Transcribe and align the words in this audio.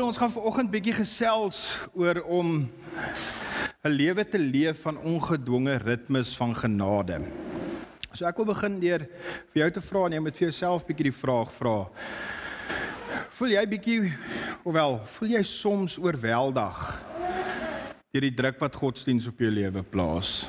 Julle 0.00 0.14
ons 0.14 0.16
gaan 0.16 0.32
vanoggend 0.32 0.70
bietjie 0.72 0.94
gesels 0.96 1.58
oor 1.92 2.22
om 2.24 2.70
'n 3.84 3.90
lewe 3.92 4.24
te 4.24 4.38
leef 4.38 4.80
van 4.80 4.96
ongedwonge 4.96 5.74
ritmes 5.76 6.30
van 6.40 6.54
genade. 6.56 7.18
So 8.14 8.24
ek 8.24 8.36
wil 8.36 8.46
begin 8.46 8.80
deur 8.80 9.04
vir 9.52 9.60
jou 9.60 9.70
te 9.70 9.80
vra 9.80 10.06
en 10.06 10.12
jy 10.12 10.20
moet 10.20 10.38
vir 10.38 10.48
jouself 10.48 10.86
bietjie 10.86 11.10
die 11.10 11.20
vraag 11.20 11.52
vra. 11.52 11.84
Voel 13.28 13.48
jy 13.48 13.66
bietjie 13.66 14.12
ofwel, 14.64 15.04
voel 15.04 15.28
jy 15.28 15.42
soms 15.42 15.98
oorweldig 15.98 16.80
deur 18.12 18.22
die 18.22 18.36
druk 18.40 18.58
wat 18.58 18.74
godsdiens 18.74 19.28
op 19.28 19.38
jou 19.38 19.50
lewe 19.50 19.82
plaas? 19.82 20.48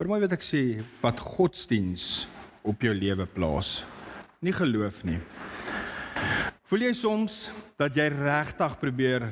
Vir 0.00 0.08
my 0.08 0.20
wat 0.20 0.32
ek 0.32 0.42
sê, 0.42 0.80
wat 1.02 1.20
godsdiens 1.20 2.26
op 2.64 2.80
jou 2.80 2.94
lewe 2.94 3.26
plaas. 3.26 3.84
Nie 4.40 4.52
geloof 4.56 5.04
nie. 5.04 5.20
Voel 6.72 6.86
jy 6.86 6.94
soms 6.96 7.34
dat 7.76 7.92
jy 7.92 8.06
regtig 8.08 8.78
probeer 8.80 9.26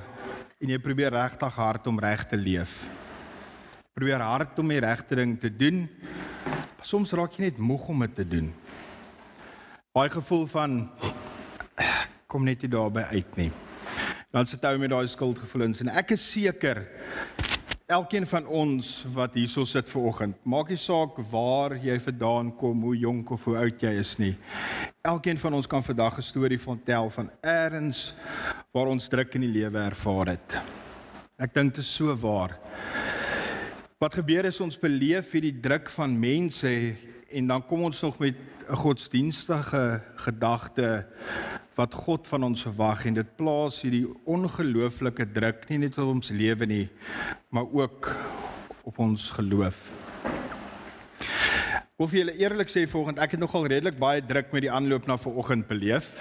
en 0.61 0.73
jy 0.75 0.77
probeer 0.77 1.15
regtig 1.15 1.55
hard 1.57 1.87
om 1.89 1.97
reg 1.97 2.27
te 2.29 2.37
leef? 2.37 2.75
Probeer 3.97 4.21
hard 4.21 4.59
om 4.61 4.69
die 4.69 4.83
regte 4.85 5.17
ding 5.17 5.33
te 5.41 5.49
doen. 5.49 5.79
Soms 6.85 7.15
raak 7.17 7.39
jy 7.39 7.47
net 7.47 7.63
moeg 7.65 7.87
om 7.95 8.05
dit 8.05 8.13
te 8.19 8.27
doen. 8.29 8.51
Baie 9.97 10.13
gevoel 10.13 10.45
van 10.53 10.77
kom 12.29 12.45
net 12.45 12.61
nie 12.61 12.73
daarby 12.77 13.07
uit 13.09 13.41
nie. 13.41 13.49
Dan 14.37 14.45
sit 14.45 14.61
jy 14.61 14.77
met 14.85 14.93
daai 14.93 15.09
skuldgevoelens 15.09 15.81
en 15.81 15.95
ek 15.97 16.13
is 16.19 16.29
seker 16.35 16.83
elkeen 17.91 18.27
van 18.27 18.47
ons 18.47 18.91
wat 19.15 19.35
hierso 19.35 19.65
sit 19.67 19.89
ver 19.91 20.05
oggend, 20.07 20.37
maak 20.47 20.69
nie 20.71 20.79
saak 20.79 21.17
waar 21.33 21.75
jy 21.83 21.97
vandaan 21.99 22.53
kom, 22.59 22.85
hoe 22.87 22.95
jonk 22.95 23.33
of 23.35 23.47
hoe 23.49 23.57
oud 23.65 23.83
jy 23.83 23.91
is 23.99 24.13
nie. 24.23 24.35
Elkeen 25.03 25.41
van 25.43 25.57
ons 25.59 25.67
kan 25.67 25.83
vandag 25.83 26.19
'n 26.19 26.23
storie 26.23 26.59
vertel 26.59 27.11
van 27.11 27.31
eers 27.43 28.15
waar 28.73 28.87
ons 28.87 29.09
druk 29.09 29.35
in 29.35 29.41
die 29.41 29.55
lewe 29.59 29.79
ervaar 29.79 30.27
het. 30.37 30.63
Ek 31.39 31.55
dink 31.55 31.75
dit 31.75 31.83
is 31.83 31.97
so 31.97 32.15
waar. 32.15 32.59
Wat 33.99 34.15
gebeur 34.15 34.45
is 34.45 34.61
ons 34.61 34.79
beleef 34.79 35.33
hierdie 35.33 35.61
druk 35.61 35.91
van 35.91 36.21
mense 36.21 36.95
en 37.31 37.47
dan 37.47 37.67
kom 37.67 37.83
ons 37.83 38.03
nog 38.03 38.19
met 38.19 38.35
'n 38.71 38.77
godsdienstige 38.77 40.01
gedagte 40.15 41.07
wat 41.75 41.95
God 41.95 42.27
van 42.27 42.45
ons 42.45 42.63
verwag 42.63 43.05
en 43.09 43.17
dit 43.19 43.31
plaas 43.37 43.81
hierdie 43.83 44.07
ongelooflike 44.25 45.27
druk 45.35 45.65
nie 45.69 45.79
net 45.87 45.99
op 45.99 46.13
ons 46.15 46.31
lewe 46.31 46.67
nie, 46.67 46.87
maar 47.51 47.67
ook 47.67 48.13
op 48.85 48.99
ons 48.99 49.31
geloof. 49.31 49.81
Of 52.01 52.15
jy 52.15 52.31
eerlik 52.39 52.71
sê 52.71 52.87
volgens 52.89 53.19
ek 53.21 53.35
het 53.35 53.41
nogal 53.43 53.67
redelik 53.67 53.99
baie 53.99 54.23
druk 54.25 54.53
met 54.55 54.63
die 54.63 54.73
aanloop 54.73 55.07
na 55.07 55.19
vanoggend 55.19 55.67
beleef. 55.67 56.15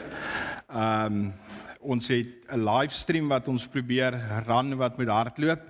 Ehm 0.70 1.06
um, 1.06 1.49
ons 1.80 2.08
het 2.12 2.28
'n 2.52 2.60
livestream 2.60 3.30
wat 3.30 3.48
ons 3.48 3.68
probeer 3.68 4.12
ran 4.46 4.76
wat 4.78 4.98
met 4.98 5.08
hardloop. 5.08 5.62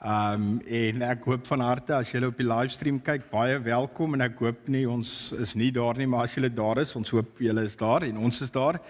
Ehm 0.00 0.34
um, 0.34 0.60
en 0.66 1.02
ek 1.02 1.24
hoop 1.24 1.46
van 1.46 1.60
harte 1.60 1.94
as 1.94 2.10
julle 2.10 2.26
op 2.26 2.36
die 2.36 2.46
livestream 2.46 3.02
kyk, 3.02 3.30
baie 3.30 3.58
welkom 3.58 4.14
en 4.14 4.20
ek 4.20 4.38
hoop 4.38 4.68
nie 4.68 4.88
ons 4.88 5.32
is 5.32 5.54
nie 5.54 5.70
daar 5.70 5.96
nie, 5.96 6.06
maar 6.06 6.22
as 6.24 6.34
julle 6.34 6.50
daar 6.50 6.78
is, 6.78 6.96
ons 6.96 7.10
hoop 7.10 7.38
julle 7.38 7.64
is 7.64 7.76
daar 7.76 8.02
en 8.02 8.16
ons 8.16 8.40
is 8.40 8.50
daar. 8.50 8.80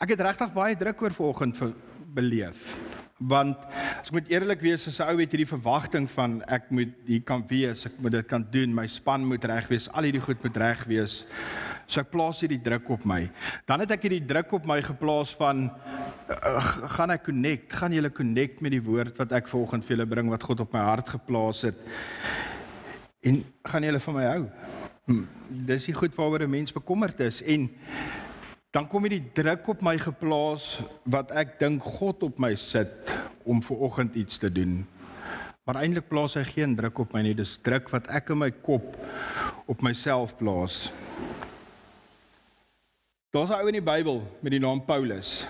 Ek 0.00 0.08
het 0.08 0.20
regtig 0.20 0.52
baie 0.52 0.76
druk 0.76 1.02
oor 1.02 1.10
vanoggend 1.12 1.74
beleef. 2.14 2.76
Want 3.20 3.66
as 4.00 4.08
ek 4.08 4.14
moet 4.16 4.30
eerlik 4.32 4.62
wees, 4.64 4.86
as 4.88 4.96
'n 4.98 5.12
ou 5.12 5.20
het 5.20 5.32
hierdie 5.32 5.48
verwagting 5.48 6.08
van 6.08 6.40
ek 6.48 6.70
moet 6.70 6.94
hier 7.04 7.20
kan 7.20 7.44
wees, 7.48 7.84
ek 7.84 7.98
moet 8.00 8.12
dit 8.12 8.26
kan 8.26 8.46
doen, 8.50 8.74
my 8.74 8.86
span 8.86 9.26
moet 9.26 9.44
reg 9.44 9.68
wees, 9.68 9.88
al 9.92 10.08
hierdie 10.08 10.24
goed 10.24 10.42
moet 10.42 10.56
reg 10.56 10.84
wees. 10.88 11.26
So 11.86 12.00
ek 12.00 12.10
plaas 12.10 12.40
hierdie 12.40 12.62
druk 12.62 12.88
op 12.88 13.04
my. 13.04 13.30
Dan 13.66 13.80
het 13.80 13.90
ek 13.90 14.02
hierdie 14.06 14.24
druk 14.24 14.52
op 14.52 14.64
my 14.64 14.80
geplaas 14.80 15.34
van 15.36 15.68
uh, 16.30 16.60
gaan 16.96 17.10
ek 17.10 17.24
connect, 17.24 17.72
gaan 17.72 17.92
julle 17.92 18.10
connect 18.10 18.62
met 18.62 18.72
die 18.72 18.82
woord 18.82 19.18
wat 19.18 19.32
ek 19.32 19.48
vanoggend 19.48 19.84
vir 19.84 19.96
julle 19.96 20.06
bring 20.06 20.30
wat 20.30 20.42
God 20.42 20.60
op 20.60 20.72
my 20.72 20.80
hart 20.80 21.08
geplaas 21.08 21.62
het. 21.62 21.76
En 23.20 23.44
gaan 23.68 23.84
julle 23.84 24.00
van 24.00 24.14
my 24.14 24.24
hou? 24.24 24.44
Hm, 25.10 25.24
dis 25.66 25.90
die 25.90 25.94
goed 25.94 26.14
waaroor 26.16 26.46
'n 26.46 26.50
mens 26.50 26.72
bekommerd 26.72 27.20
is 27.20 27.42
en 27.42 27.68
dan 28.70 28.86
kom 28.86 29.02
hierdie 29.02 29.32
druk 29.34 29.66
op 29.72 29.80
my 29.82 29.96
geplaas 29.98 30.78
wat 31.10 31.32
ek 31.34 31.56
dink 31.58 31.82
God 31.98 32.22
op 32.28 32.38
my 32.38 32.52
sit 32.54 33.10
om 33.42 33.58
vanoggend 33.66 34.14
iets 34.14 34.38
te 34.38 34.50
doen. 34.52 34.84
Maar 35.66 35.82
eintlik 35.82 36.06
plaas 36.10 36.36
hy 36.38 36.44
geen 36.46 36.76
druk 36.78 37.02
op 37.02 37.14
my 37.14 37.24
nie, 37.26 37.34
dis 37.34 37.56
druk 37.66 37.90
wat 37.90 38.06
ek 38.14 38.30
in 38.30 38.40
my 38.44 38.50
kop 38.62 38.94
op 39.70 39.82
myself 39.82 40.36
plaas. 40.38 40.88
Daar's 43.34 43.50
'n 43.50 43.58
ou 43.58 43.66
in 43.68 43.78
die 43.78 43.90
Bybel 43.90 44.22
met 44.42 44.50
die 44.54 44.62
naam 44.62 44.84
Paulus. 44.84 45.46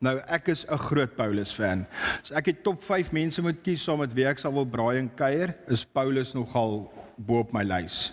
Nou 0.00 0.18
ek 0.28 0.48
is 0.48 0.64
'n 0.68 0.76
groot 0.76 1.16
Paulus 1.16 1.52
fan. 1.52 1.86
As 2.22 2.32
ek 2.32 2.44
die 2.44 2.62
top 2.62 2.82
5 2.82 3.12
mense 3.12 3.42
moet 3.42 3.62
kies 3.62 3.82
saam 3.82 3.98
met 3.98 4.12
wie 4.14 4.26
ek 4.26 4.38
sal 4.38 4.52
wil 4.52 4.66
braai 4.66 4.98
en 4.98 5.10
kuier, 5.14 5.54
is 5.68 5.84
Paulus 5.84 6.34
nogal 6.34 6.92
bo 7.18 7.42
op 7.44 7.52
my 7.52 7.64
lys. 7.66 8.12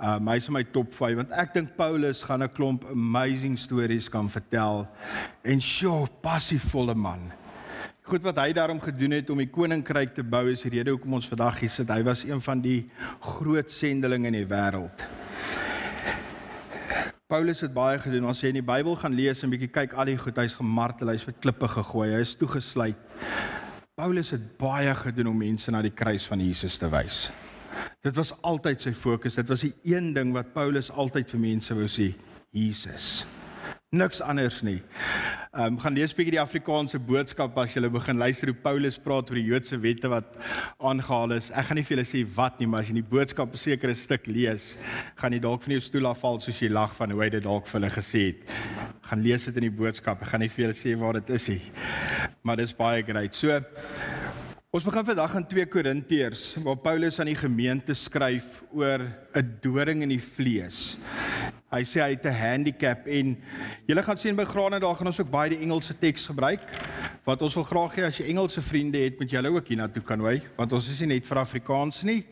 Um 0.00 0.28
hy's 0.32 0.48
in 0.48 0.56
my 0.56 0.64
top 0.64 0.94
5 0.94 1.16
want 1.22 1.34
ek 1.36 1.54
dink 1.54 1.76
Paulus 1.76 2.22
gaan 2.22 2.42
'n 2.42 2.52
klomp 2.52 2.84
amazing 2.90 3.58
stories 3.58 4.08
kan 4.08 4.30
vertel 4.30 4.86
en 5.44 5.60
sjoe, 5.60 6.08
passievolle 6.22 6.94
man. 6.94 7.32
Goed 8.08 8.22
wat 8.22 8.38
hy 8.40 8.52
daarom 8.52 8.80
gedoen 8.80 9.10
het 9.10 9.30
om 9.30 9.38
die 9.38 9.50
koninkryk 9.52 10.14
te 10.14 10.22
bou 10.24 10.48
is 10.48 10.62
die 10.62 10.70
rede 10.70 10.90
hoekom 10.90 11.12
ons 11.12 11.28
vandag 11.28 11.60
hier 11.60 11.70
sit. 11.70 11.90
Hy 11.90 12.02
was 12.02 12.24
een 12.24 12.40
van 12.40 12.60
die 12.60 12.90
groot 13.20 13.70
sendelinge 13.70 14.26
in 14.26 14.32
die 14.32 14.46
wêreld. 14.48 15.04
Paulus 17.28 17.60
het 17.60 17.74
baie 17.74 17.98
gedoen. 18.00 18.24
Ons 18.24 18.38
sê 18.40 18.48
in 18.48 18.56
die 18.56 18.64
Bybel 18.64 18.94
gaan 18.96 19.12
lees 19.12 19.42
en 19.44 19.50
bietjie 19.52 19.68
kyk 19.68 19.92
al 19.92 20.08
die 20.08 20.16
goed. 20.16 20.38
Hy's 20.40 20.54
gemartel, 20.56 21.10
hy's 21.12 21.26
vir 21.28 21.34
klippe 21.36 21.68
gegooi, 21.68 22.06
hy 22.14 22.22
is 22.24 22.32
toegesluit. 22.40 22.96
Paulus 23.98 24.32
het 24.32 24.46
baie 24.56 24.94
gedoen 24.96 25.28
om 25.34 25.36
mense 25.36 25.68
na 25.74 25.82
die 25.84 25.92
kruis 25.92 26.24
van 26.30 26.40
Jesus 26.40 26.78
te 26.80 26.88
wys. 26.88 27.26
Dit 28.04 28.16
was 28.16 28.34
altyd 28.42 28.80
sy 28.80 28.92
fokus. 28.92 29.34
Dit 29.40 29.48
was 29.48 29.66
die 29.66 29.74
een 29.84 30.12
ding 30.14 30.32
wat 30.36 30.54
Paulus 30.54 30.90
altyd 30.90 31.30
vir 31.30 31.40
mense 31.40 31.74
wou 31.74 31.88
sê, 31.90 32.12
Jesus. 32.54 33.26
Niks 33.88 34.20
anders 34.20 34.60
nie. 34.60 34.82
Ehm 35.56 35.72
um, 35.72 35.76
gaan 35.80 35.94
lees 35.96 36.12
bietjie 36.12 36.34
die 36.34 36.42
Afrikaanse 36.42 36.98
boodskap 37.00 37.54
as 37.56 37.72
jy 37.72 37.88
begin 37.88 38.18
luister 38.20 38.50
hoe 38.50 38.58
Paulus 38.60 38.98
praat 39.00 39.30
oor 39.30 39.38
die 39.38 39.46
Joodse 39.46 39.78
wette 39.80 40.10
wat 40.12 40.36
aangehaal 40.76 41.32
is. 41.38 41.48
Ek 41.50 41.70
gaan 41.70 41.80
nie 41.80 41.84
vir 41.88 41.96
julle 41.96 42.04
sê 42.04 42.20
wat 42.36 42.60
nie, 42.60 42.68
maar 42.68 42.84
as 42.84 42.90
jy 42.90 42.98
die 42.98 43.10
boodskap 43.14 43.48
'n 43.48 43.56
sekere 43.56 43.94
stuk 43.96 44.26
lees, 44.28 44.76
gaan 45.16 45.32
jy 45.32 45.40
dalk 45.40 45.62
van 45.64 45.72
jou 45.72 45.80
stoel 45.80 46.10
afval 46.12 46.38
soos 46.40 46.60
jy 46.60 46.68
lag 46.68 46.92
van 47.00 47.10
hoe 47.10 47.22
hy 47.22 47.30
dit 47.30 47.42
dalk 47.42 47.66
vir 47.66 47.80
hulle 47.80 47.90
gesê 47.96 48.22
het. 48.26 48.44
Gaan 49.08 49.22
lees 49.22 49.44
dit 49.46 49.56
in 49.56 49.70
die 49.70 49.78
boodskap. 49.80 50.20
Ek 50.22 50.28
gaan 50.28 50.40
nie 50.40 50.52
vir 50.52 50.66
julle 50.66 50.76
sê 50.76 50.94
waar 51.00 51.14
dit 51.14 51.30
is 51.30 51.48
nie. 51.48 51.62
Maar 52.44 52.56
dit 52.56 52.68
is 52.68 52.76
baie 52.76 53.02
great. 53.02 53.34
So 53.34 53.64
Ons 54.68 54.84
begin 54.84 55.00
vandag 55.00 55.32
in 55.38 55.44
2 55.48 55.64
Korintiërs 55.72 56.42
waar 56.60 56.76
Paulus 56.84 57.16
aan 57.22 57.30
die 57.30 57.38
gemeente 57.40 57.94
skryf 57.96 58.58
oor 58.76 59.00
'n 59.32 59.46
doring 59.64 60.02
in 60.04 60.12
die 60.12 60.20
vlees. 60.20 60.98
Hy 61.72 61.80
sê 61.88 62.02
hy 62.04 62.10
het 62.12 62.26
'n 62.26 62.36
handicap 62.36 63.06
en 63.08 63.36
julle 63.88 64.02
gaan 64.02 64.18
sien 64.18 64.36
by 64.36 64.44
grane 64.44 64.78
daar 64.78 64.94
gaan 64.94 65.06
ons 65.06 65.20
ook 65.20 65.30
baie 65.30 65.56
die 65.56 65.62
Engelse 65.64 65.96
teks 65.98 66.26
gebruik. 66.26 66.60
Wat 67.24 67.42
ons 67.42 67.54
wil 67.54 67.64
graag 67.64 67.96
hê 67.96 68.04
as 68.04 68.18
jy 68.18 68.28
Engelse 68.28 68.60
vriende 68.60 68.98
het, 68.98 69.18
moet 69.18 69.30
jy 69.30 69.36
hulle 69.36 69.56
ook 69.56 69.68
hiernatoe 69.68 70.02
kan 70.02 70.18
nooi, 70.18 70.42
want 70.56 70.72
ons 70.72 70.90
is 70.90 71.00
nie 71.00 71.14
net 71.14 71.26
vir 71.26 71.38
Afrikaans 71.38 72.02
nie. 72.02 72.26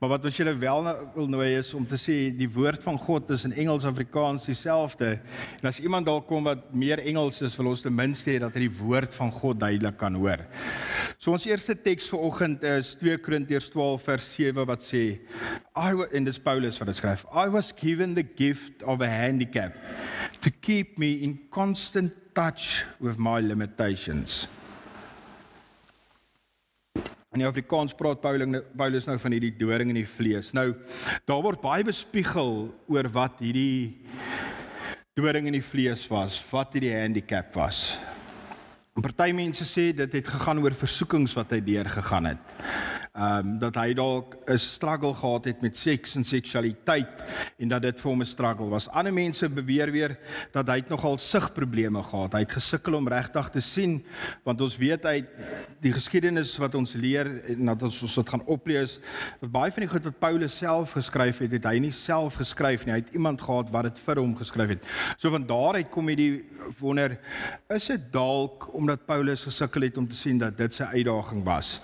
Maar 0.00 0.10
wat 0.10 0.24
ons 0.24 0.36
julle 0.36 0.54
wel 0.54 0.82
wil 1.14 1.28
nooi 1.28 1.58
is 1.58 1.74
om 1.74 1.86
te 1.86 1.96
sê 1.96 2.30
die 2.30 2.48
woord 2.48 2.82
van 2.82 2.98
God 2.98 3.30
is 3.30 3.44
in 3.44 3.52
Engels 3.52 3.84
en 3.84 3.90
Afrikaans 3.90 4.46
dieselfde. 4.46 5.18
En 5.62 5.68
as 5.68 5.80
iemand 5.80 6.06
dalk 6.06 6.28
kom 6.28 6.44
wat 6.44 6.72
meer 6.72 6.98
Engels 6.98 7.42
is, 7.42 7.56
wil 7.56 7.66
ons 7.66 7.82
ten 7.82 7.94
minste 7.94 8.30
hê 8.30 8.38
dat 8.38 8.54
hy 8.54 8.68
die 8.68 8.78
woord 8.78 9.14
van 9.14 9.32
God 9.32 9.60
duidelik 9.60 9.96
kan 9.98 10.14
hoor. 10.14 10.46
So 11.22 11.30
ons 11.30 11.44
eerste 11.46 11.76
teks 11.78 12.08
vir 12.10 12.22
oggend 12.26 12.64
is 12.66 12.96
2 12.98 13.20
Korintiërs 13.22 13.68
12 13.70 14.06
vers 14.08 14.24
7 14.34 14.64
wat 14.66 14.82
sê 14.82 15.02
I 15.78 15.90
in 16.18 16.24
this 16.26 16.40
Paulus 16.42 16.80
wat 16.82 16.88
dit 16.90 16.98
skryf. 16.98 17.22
I 17.30 17.46
was 17.46 17.70
given 17.70 18.16
the 18.16 18.24
gift 18.26 18.82
of 18.82 19.04
a 19.06 19.06
handicap 19.06 19.76
to 20.42 20.50
keep 20.50 20.98
me 20.98 21.22
in 21.22 21.36
constant 21.54 22.10
touch 22.34 22.82
with 22.98 23.22
my 23.22 23.38
limitations. 23.38 24.48
In 27.30 27.44
die 27.44 27.46
Afrikaans 27.46 27.94
praat 27.94 28.18
Paulus 28.18 29.06
nou 29.06 29.14
van 29.22 29.36
hierdie 29.36 29.54
doring 29.62 29.94
in 29.94 30.00
die 30.00 30.08
vlees. 30.18 30.50
Nou 30.50 30.72
daar 31.22 31.44
word 31.46 31.62
baie 31.62 31.86
bespiegel 31.86 32.66
oor 32.90 33.10
wat 33.14 33.38
hierdie 33.38 33.94
doring 35.14 35.46
in 35.46 35.54
die 35.54 35.62
vlees 35.62 36.02
was, 36.10 36.42
wat 36.50 36.74
hierdie 36.74 36.96
handicap 36.98 37.54
was. 37.54 37.92
Party 39.00 39.32
mense 39.32 39.64
sê 39.64 39.86
dit 39.96 40.12
het 40.12 40.26
gegaan 40.28 40.58
oor 40.60 40.74
versoekings 40.76 41.32
wat 41.38 41.54
hy 41.54 41.62
deur 41.64 41.88
gegaan 41.88 42.26
het. 42.28 42.50
Ehm 43.12 43.46
um, 43.46 43.58
dat 43.60 43.74
hy 43.76 43.92
dalk 43.92 44.38
'n 44.48 44.56
struggle 44.56 45.12
gehad 45.14 45.44
het 45.44 45.60
met 45.60 45.76
seks 45.76 46.14
en 46.16 46.24
seksualiteit 46.24 47.20
en 47.58 47.68
dat 47.68 47.82
dit 47.82 48.00
vir 48.00 48.10
hom 48.10 48.20
'n 48.20 48.24
struggle 48.24 48.68
was. 48.68 48.88
Ander 48.88 49.12
mense 49.12 49.48
beweer 49.48 49.92
weer 49.92 50.18
dat 50.52 50.68
hy 50.68 50.82
nogal 50.88 51.18
sigprobleme 51.18 52.02
gehad. 52.02 52.32
Hy 52.32 52.38
het 52.38 52.52
gesukkel 52.52 52.94
om 52.94 53.08
regtig 53.08 53.48
te 53.48 53.60
sien 53.60 54.04
want 54.44 54.60
ons 54.60 54.76
weet 54.76 55.04
uit 55.04 55.28
die 55.80 55.92
geskiedenis 55.92 56.56
wat 56.56 56.74
ons 56.74 56.94
leer 56.94 57.44
en 57.44 57.66
dat 57.66 57.82
ons 57.82 58.02
ons 58.02 58.14
dit 58.14 58.28
gaan 58.28 58.46
oplees 58.46 58.98
dat 59.40 59.50
baie 59.50 59.70
van 59.70 59.82
die 59.82 59.90
goed 59.92 60.04
wat 60.04 60.18
Paulus 60.18 60.56
self 60.56 60.92
geskryf 60.92 61.38
het, 61.38 61.52
het 61.52 61.64
hy 61.64 61.78
nie 61.78 61.92
self 61.92 62.34
geskryf 62.34 62.86
nie. 62.86 62.92
Hy 62.92 63.00
het 63.04 63.12
iemand 63.12 63.40
gehad 63.40 63.70
wat 63.70 63.82
dit 63.82 63.98
vir 63.98 64.16
hom 64.16 64.36
geskryf 64.36 64.68
het. 64.68 64.82
So 65.18 65.30
van 65.30 65.46
daaruit 65.46 65.90
kom 65.90 66.08
hy 66.08 66.14
die 66.14 66.44
wonder 66.80 67.18
is 67.68 67.86
dit 67.86 68.12
dalk 68.12 68.74
omdat 68.74 69.06
Paulus 69.06 69.44
gesukkel 69.44 69.82
het 69.82 69.98
om 69.98 70.08
te 70.08 70.16
sien 70.16 70.38
dat 70.38 70.56
dit 70.56 70.74
sy 70.74 70.84
uitdaging 70.84 71.44
was. 71.44 71.80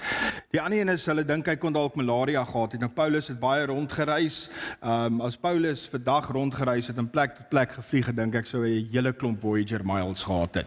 Die 0.52 0.60
ander 0.62 0.80
een 0.80 0.88
is 0.88 1.06
hulle 1.06 1.17
dink 1.24 1.46
hy 1.46 1.56
kon 1.56 1.72
dalk 1.72 1.96
malaria 1.96 2.44
gehad 2.44 2.72
het. 2.72 2.80
Nou 2.80 2.90
Paulus 2.92 3.28
het 3.28 3.40
baie 3.40 3.66
rondgereis. 3.66 4.48
Ehm 4.80 5.18
um, 5.18 5.20
as 5.20 5.36
Paulus 5.36 5.86
vir 5.88 6.02
dag 6.04 6.30
rondgereis 6.30 6.86
het 6.86 6.98
en 6.98 7.10
plek 7.10 7.34
tot 7.36 7.48
plek 7.48 7.72
gevlieg, 7.72 8.14
dink 8.14 8.34
ek 8.34 8.46
sou 8.46 8.62
hy 8.64 8.82
'n 8.82 8.92
hele 8.92 9.12
klomp 9.12 9.40
Voyager 9.40 9.84
miles 9.84 10.24
gehad 10.24 10.54
het. 10.54 10.66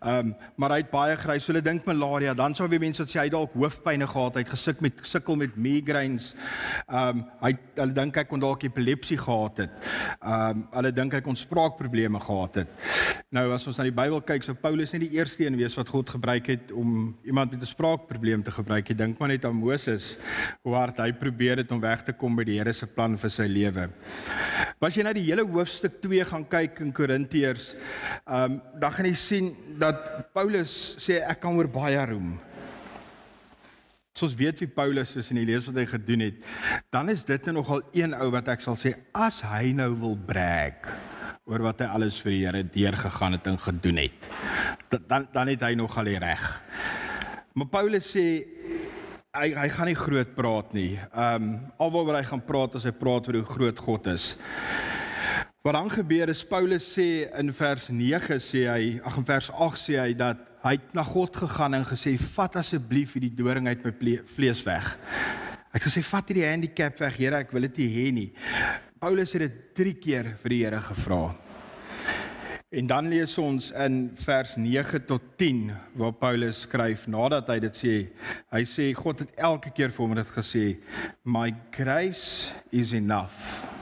Ehm 0.00 0.30
um, 0.30 0.34
maar 0.56 0.74
hy 0.74 0.80
het 0.82 0.90
baie 0.92 1.16
gereis. 1.16 1.44
So 1.44 1.52
hulle 1.52 1.64
dink 1.64 1.86
malaria. 1.88 2.34
Dan 2.34 2.54
sou 2.54 2.68
weer 2.68 2.80
mense 2.80 3.04
sê 3.08 3.20
hy 3.22 3.28
dalk 3.32 3.54
hoofpynne 3.56 4.06
gehad 4.06 4.36
het, 4.40 4.48
gesuk 4.48 4.80
met 4.84 5.00
sukkel 5.02 5.36
met 5.36 5.56
migraines. 5.56 6.34
Ehm 6.88 7.20
um, 7.20 7.24
hy 7.42 7.54
hulle 7.76 7.96
dink 7.96 8.16
hy 8.16 8.24
kon 8.28 8.42
dalk 8.42 8.64
epilepsie 8.64 9.18
gehad 9.20 9.64
het. 9.64 9.76
Ehm 10.20 10.60
um, 10.60 10.66
hulle 10.76 10.92
dink 10.92 11.16
hy 11.16 11.20
kon 11.24 11.36
spraakprobleme 11.36 12.20
gehad 12.20 12.62
het. 12.62 12.76
Nou 13.30 13.46
as 13.54 13.66
ons 13.70 13.78
na 13.78 13.86
die 13.86 13.94
Bybel 13.94 14.22
kyk, 14.26 14.42
sou 14.42 14.56
Paulus 14.58 14.92
nie 14.94 15.04
die 15.04 15.16
eerste 15.18 15.44
een 15.44 15.56
wees 15.58 15.76
wat 15.78 15.90
God 15.92 16.10
gebruik 16.10 16.48
het 16.50 16.72
om 16.72 17.14
iemand 17.24 17.52
met 17.52 17.60
'n 17.62 17.72
spraakprobleem 17.72 18.42
te 18.42 18.50
gebruik. 18.50 18.90
Ek 18.90 18.98
dink 18.98 19.18
maar 19.18 19.28
net 19.28 19.44
aan 19.44 19.54
Moses, 19.54 20.16
hoe 20.62 20.74
hard 20.74 20.98
hy 20.98 21.12
probeer 21.12 21.56
het 21.56 21.72
om 21.72 21.80
weg 21.80 22.02
te 22.02 22.12
kom 22.12 22.36
by 22.36 22.44
die 22.44 22.58
Here 22.58 22.72
se 22.72 22.86
plan 22.86 23.16
vir 23.18 23.30
sy 23.30 23.46
lewe. 23.46 23.88
As 24.80 24.96
jy 24.96 25.02
na 25.02 25.12
die 25.12 25.26
hele 25.28 25.44
hoofstuk 25.44 26.00
2 26.02 26.24
gaan 26.24 26.48
kyk 26.48 26.80
in 26.80 26.92
Korintiërs, 26.92 27.76
ehm 28.26 28.52
um, 28.52 28.60
dan 28.80 28.92
gaan 28.92 29.06
jy 29.06 29.14
sien 29.14 29.56
dat 29.78 30.32
Paulus 30.34 30.94
sê 31.00 31.20
ek 31.22 31.42
kan 31.42 31.56
oor 31.58 31.68
baie 31.70 32.00
roem. 32.10 32.34
So 34.16 34.26
ons 34.26 34.36
weet 34.36 34.58
wie 34.60 34.68
Paulus 34.68 35.14
is 35.16 35.30
en 35.32 35.38
die 35.40 35.46
lees 35.48 35.68
wat 35.70 35.78
hy 35.80 35.86
gedoen 35.88 36.26
het, 36.26 36.40
dan 36.92 37.08
is 37.12 37.22
dit 37.24 37.46
nou 37.48 37.60
nogal 37.60 37.84
een 37.96 38.12
ou 38.18 38.28
wat 38.34 38.50
ek 38.52 38.64
sal 38.64 38.76
sê 38.80 38.92
as 39.16 39.38
hy 39.46 39.70
nou 39.76 39.92
wil 40.02 40.16
brag 40.28 40.90
oor 41.48 41.64
wat 41.64 41.80
hy 41.82 41.88
alles 41.90 42.18
vir 42.22 42.34
die 42.34 42.42
Here 42.44 42.62
deurgegaan 42.74 43.38
het 43.38 43.46
en 43.50 43.58
gedoen 43.58 44.02
het. 44.02 44.28
Dan 45.08 45.28
dan 45.32 45.52
het 45.52 45.62
hy 45.64 45.74
nog 45.78 45.96
al 45.98 46.10
reg. 46.22 46.46
Maar 47.54 47.70
Paulus 47.70 48.10
sê 48.12 48.26
hy 49.34 49.48
hy 49.54 49.68
gaan 49.70 49.90
nie 49.90 49.98
groot 49.98 50.34
praat 50.34 50.74
nie. 50.74 50.92
Ehm 50.98 51.42
um, 51.42 51.50
alwaaroor 51.78 52.18
hy 52.18 52.26
gaan 52.28 52.44
praat 52.46 52.76
as 52.78 52.86
hy 52.86 52.94
praat 52.94 53.28
oor 53.28 53.40
hoe 53.40 53.54
groot 53.54 53.78
God 53.78 54.10
is. 54.14 54.34
Wat 55.60 55.74
dan 55.76 55.90
gebeur 55.92 56.30
is 56.32 56.40
Paulus 56.48 56.86
sê 56.88 57.26
in 57.36 57.50
vers 57.52 57.90
9 57.92 58.38
sê 58.40 58.62
hy, 58.64 58.84
ag 59.04 59.18
in 59.20 59.26
vers 59.28 59.50
8 59.52 59.76
sê 59.76 59.98
hy 60.00 60.14
dat 60.16 60.38
hy 60.62 60.78
na 60.96 61.02
God 61.04 61.34
gegaan 61.36 61.74
en 61.76 61.82
gesê 61.84 62.14
vat 62.32 62.54
asseblief 62.56 63.12
hierdie 63.12 63.34
doring 63.36 63.66
uit 63.68 63.82
my 63.84 64.14
vlees 64.24 64.62
weg. 64.64 64.86
Hy 65.68 65.74
het 65.76 65.84
gesê 65.84 66.00
vat 66.08 66.30
hierdie 66.32 66.46
handicap 66.48 66.96
weg, 67.04 67.18
Here, 67.20 67.42
ek 67.44 67.52
wil 67.52 67.66
dit 67.68 67.76
nie 67.82 67.88
hê 67.92 68.04
nie. 68.16 68.30
Paulus 69.04 69.34
het 69.36 69.44
dit 69.44 69.58
3 69.76 69.92
keer 70.00 70.30
vir 70.40 70.54
die 70.54 70.60
Here 70.62 70.80
gevra. 70.86 71.18
En 72.72 72.88
dan 72.88 73.10
lees 73.12 73.34
ons 73.42 73.66
in 73.84 73.98
vers 74.22 74.54
9 74.56 75.02
tot 75.10 75.26
10 75.42 75.66
waar 76.00 76.14
Paulus 76.22 76.62
skryf 76.64 77.04
nadat 77.04 77.52
hy 77.52 77.58
dit 77.66 77.82
sê. 77.82 77.98
Hy 78.48 78.62
sê 78.64 78.88
God 78.96 79.26
het 79.26 79.36
elke 79.36 79.74
keer 79.76 79.92
vir 79.92 80.06
hom 80.06 80.16
dit 80.16 80.32
gesê, 80.38 80.64
"My 81.22 81.52
grace 81.76 82.48
is 82.72 82.94
enough. 82.96 83.76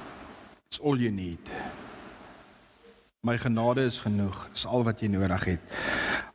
It's 0.70 0.81
all 0.81 1.00
you 1.00 1.11
need." 1.11 1.38
My 3.20 3.37
genade 3.37 3.82
is 3.82 3.99
genoeg. 4.00 4.49
Dis 4.53 4.67
al 4.67 4.85
wat 4.87 5.00
jy 5.03 5.09
nodig 5.11 5.44
het. 5.44 5.73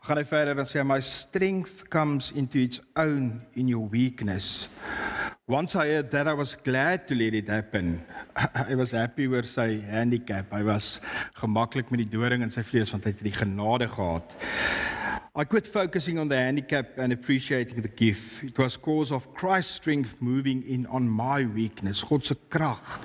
Gaan 0.04 0.20
hy 0.20 0.26
verder 0.28 0.60
en 0.60 0.68
sê 0.68 0.84
my 0.84 1.00
strength 1.00 1.86
comes 1.90 2.34
into 2.36 2.60
its 2.60 2.82
own 3.00 3.40
in 3.56 3.70
your 3.72 3.88
weakness. 3.88 4.68
Once 5.48 5.76
I 5.76 5.88
heard 5.88 6.12
that 6.12 6.28
I 6.28 6.34
was 6.34 6.56
glad 6.56 7.08
to 7.08 7.16
let 7.16 7.34
it 7.34 7.48
happen. 7.48 8.06
I 8.70 8.76
was 8.76 8.92
happy 8.92 9.28
with 9.28 9.48
sy 9.48 9.80
handicap. 9.80 10.52
Hy 10.52 10.62
was 10.68 11.00
gemaklik 11.40 11.90
met 11.92 12.04
die 12.04 12.12
doring 12.12 12.44
in 12.44 12.52
sy 12.52 12.66
vlees 12.68 12.92
want 12.92 13.08
hy 13.08 13.16
het 13.16 13.24
die 13.24 13.36
genade 13.36 13.88
gehad. 13.88 14.36
I 15.36 15.48
quit 15.48 15.68
focusing 15.68 16.20
on 16.20 16.28
the 16.28 16.38
handicap 16.38 17.00
and 17.00 17.12
appreciating 17.12 17.82
the 17.82 17.90
gift. 17.90 18.44
It 18.44 18.60
was 18.60 18.76
cause 18.78 19.16
of 19.16 19.34
Christ's 19.34 19.80
strength 19.80 20.20
moving 20.20 20.68
in 20.68 20.86
on 20.88 21.08
my 21.08 21.46
weakness. 21.48 22.04
God 22.04 22.28
se 22.28 22.36
krag. 22.52 23.00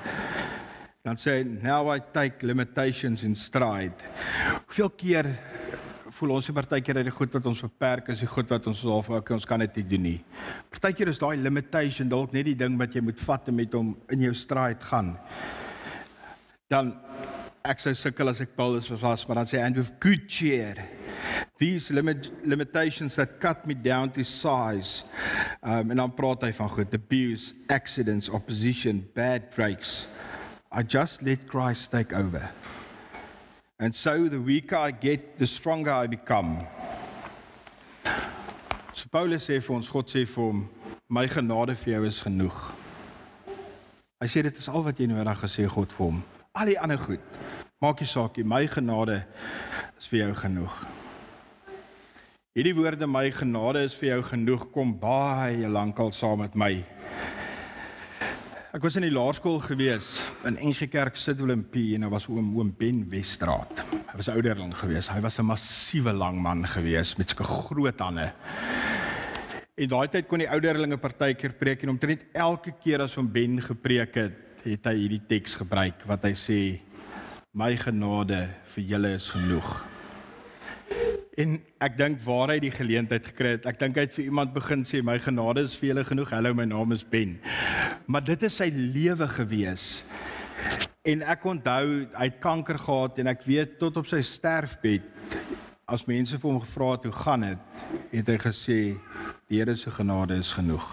Dan 1.06 1.16
sê 1.16 1.44
now 1.62 1.94
I 1.94 2.00
take 2.12 2.46
limitations 2.46 3.22
in 3.22 3.34
stride. 3.34 3.94
Hoeveel 4.66 4.90
keer 4.98 5.28
voel 6.18 6.32
ons 6.34 6.48
se 6.48 6.54
partykeer 6.56 6.98
dat 6.98 7.06
die 7.06 7.14
goed 7.14 7.34
wat 7.36 7.46
ons 7.46 7.60
beperk 7.62 8.08
is 8.10 8.22
die 8.24 8.30
goed 8.30 8.50
wat 8.50 8.66
ons 8.66 8.80
half 8.82 9.10
ook 9.12 9.30
ons 9.36 9.46
kan 9.46 9.62
dit 9.62 9.78
nie 9.78 9.86
doen 9.92 10.04
nie. 10.08 10.18
Partykeer 10.74 11.12
is 11.12 11.20
daai 11.22 11.36
limitation 11.38 12.10
dalk 12.10 12.34
net 12.34 12.48
die 12.48 12.56
ding 12.58 12.78
wat 12.80 12.96
jy 12.96 13.04
moet 13.04 13.20
vat 13.22 13.50
met 13.54 13.76
hom 13.78 13.92
in 14.10 14.24
jou 14.26 14.34
stryd 14.34 14.82
gaan. 14.90 15.14
Dan 16.72 16.96
ek 17.68 17.84
sou 17.84 17.94
sukkel 17.94 18.32
as 18.32 18.42
ek 18.42 18.56
Paulus 18.56 18.90
was, 18.90 19.26
maar 19.28 19.42
dan 19.42 19.50
sê 19.50 19.62
and 19.62 19.78
with 19.78 19.94
good 20.02 20.26
cheer. 20.26 20.82
These 21.58 21.90
limit, 21.94 22.30
limitations 22.46 23.16
that 23.16 23.38
cut 23.40 23.66
me 23.66 23.74
down 23.74 24.10
to 24.18 24.24
size. 24.24 25.04
Um 25.62 25.94
en 25.94 26.02
dan 26.02 26.14
praat 26.14 26.46
hy 26.46 26.52
van 26.58 26.70
goed, 26.74 26.94
abuse, 26.94 27.54
accidents, 27.70 28.30
opposition, 28.30 29.04
bad 29.14 29.50
breaks. 29.54 30.08
I 30.70 30.82
just 30.82 31.22
let 31.22 31.48
Christ 31.48 31.90
take 31.90 32.12
over. 32.12 32.50
And 33.80 33.94
so 33.94 34.28
the 34.28 34.40
weaker 34.40 34.76
I 34.76 34.90
get, 34.90 35.38
the 35.38 35.46
stronger 35.46 35.92
I 35.92 36.06
become. 36.06 36.66
So 38.92 39.06
Paulus 39.10 39.46
sê 39.46 39.60
vir 39.62 39.76
ons, 39.76 39.88
God 39.88 40.10
sê 40.10 40.26
vir 40.26 40.42
hom, 40.42 40.64
my 41.08 41.24
genade 41.30 41.76
vir 41.78 41.94
jou 41.94 42.02
is 42.08 42.18
genoeg. 42.26 42.58
Hy 44.20 44.28
sê 44.28 44.42
dit 44.42 44.60
is 44.60 44.68
al 44.68 44.84
wat 44.84 44.98
jy 45.00 45.06
nodig 45.08 45.44
het 45.44 45.54
sê 45.54 45.64
God 45.70 45.94
vir 45.94 46.04
hom. 46.04 46.20
Al 46.58 46.72
die 46.72 46.78
ander 46.82 47.00
goed, 47.00 47.22
maak 47.80 48.02
nie 48.02 48.10
saak 48.10 48.36
nie, 48.36 48.44
my 48.44 48.66
genade 48.68 49.22
is 49.96 50.10
vir 50.10 50.24
jou 50.26 50.32
genoeg. 50.42 50.82
Hierdie 52.58 52.74
woorde 52.74 53.06
my 53.06 53.28
genade 53.30 53.86
is 53.86 53.96
vir 53.96 54.16
jou 54.16 54.22
genoeg 54.34 54.68
kom 54.74 54.92
baie 55.00 55.70
lankal 55.70 56.10
saam 56.12 56.42
met 56.42 56.58
my. 56.58 56.74
Ek 58.68 58.82
was 58.84 58.98
in 59.00 59.06
die 59.06 59.14
laerskool 59.14 59.62
gewees 59.64 60.26
in 60.44 60.58
NG 60.60 60.90
Kerk 60.92 61.16
Sidwilimpie 61.16 61.94
en 61.96 62.02
daar 62.04 62.10
was 62.12 62.26
oom 62.28 62.50
oom 62.58 62.68
Ben 62.76 62.98
Westraat. 63.08 63.80
Hy 64.10 64.16
was 64.18 64.28
ouderling 64.28 64.74
gewees. 64.76 65.08
Hy 65.08 65.22
was 65.24 65.38
'n 65.40 65.48
massiewe 65.48 66.12
lang 66.12 66.36
man 66.36 66.66
gewees 66.68 67.16
met 67.16 67.30
sulke 67.30 67.44
groot 67.44 67.98
hande. 67.98 68.30
En 69.74 69.88
daai 69.88 70.08
tyd 70.08 70.28
kon 70.28 70.38
die 70.38 70.50
ouderlinge 70.50 70.98
partykeer 70.98 71.56
preek 71.56 71.82
en 71.82 71.88
omtrent 71.88 72.26
elke 72.34 72.74
keer 72.84 73.00
as 73.00 73.16
oom 73.16 73.32
Ben 73.32 73.58
gepreek 73.58 74.14
het, 74.14 74.36
het 74.64 74.84
hy 74.84 74.94
hierdie 74.94 75.26
teks 75.26 75.56
gebruik 75.56 76.04
wat 76.06 76.24
hy 76.24 76.34
sê: 76.34 76.80
"My 77.54 77.74
genade 77.74 78.50
vir 78.64 78.84
julle 78.84 79.14
is 79.14 79.30
genoeg." 79.30 79.97
En 81.38 81.54
ek 81.84 81.94
dink 81.94 82.18
waar 82.24 82.50
hy 82.50 82.58
die 82.64 82.72
geleentheid 82.74 83.28
gekry 83.30 83.52
het. 83.54 83.66
Ek 83.70 83.78
dink 83.78 83.98
hy 83.98 84.08
het 84.08 84.14
vir 84.16 84.24
iemand 84.26 84.50
begin 84.56 84.82
sê 84.88 85.04
my 85.06 85.20
genade 85.22 85.62
is 85.68 85.76
vir 85.78 85.92
julle 85.92 86.02
genoeg. 86.08 86.32
Hallo, 86.34 86.50
my 86.56 86.66
naam 86.66 86.94
is 86.96 87.04
Ben. 87.06 87.36
Maar 88.10 88.24
dit 88.26 88.42
is 88.48 88.56
sy 88.58 88.66
lewe 88.74 89.28
gewees. 89.36 89.86
En 91.06 91.22
ek 91.22 91.44
onthou 91.46 91.84
hy 92.16 92.26
het 92.26 92.40
kanker 92.42 92.80
gehad 92.82 93.20
en 93.22 93.30
ek 93.30 93.46
weet 93.46 93.76
tot 93.78 94.00
op 94.00 94.08
sy 94.10 94.18
sterfbed 94.26 95.06
as 95.88 96.04
mense 96.10 96.36
vir 96.36 96.50
hom 96.50 96.58
gevra 96.60 96.90
het 96.96 97.06
hoe 97.06 97.14
gaan 97.16 97.46
dit, 97.46 97.60
het 98.18 98.32
hy 98.34 98.36
gesê 98.42 98.80
die 99.48 99.60
Here 99.62 99.76
se 99.78 99.94
genade 99.94 100.36
is 100.36 100.50
genoeg. 100.52 100.88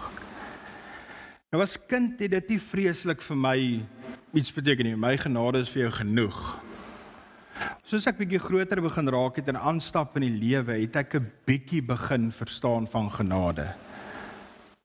Nou 1.52 1.60
as 1.64 1.74
kind 1.90 2.22
het 2.22 2.32
dit 2.32 2.54
nie 2.54 2.62
vreeslik 2.62 3.20
vir 3.26 3.42
my 3.42 3.58
iets 4.36 4.54
beteken 4.54 4.88
nie. 4.88 4.96
My 4.96 5.16
genade 5.20 5.66
is 5.66 5.74
vir 5.74 5.88
jou 5.88 5.92
genoeg. 5.98 6.40
Soos 7.86 8.06
ek 8.10 8.18
bietjie 8.18 8.40
groter 8.42 8.80
begin 8.82 9.08
raak 9.14 9.36
het 9.40 9.48
en 9.48 9.56
aanstap 9.56 10.16
in 10.18 10.26
die 10.26 10.38
lewe, 10.40 10.80
het 10.82 10.96
ek 10.96 11.14
'n 11.14 11.32
bietjie 11.46 11.82
begin 11.82 12.32
verstaan 12.32 12.86
van 12.86 13.10
genade. 13.10 13.74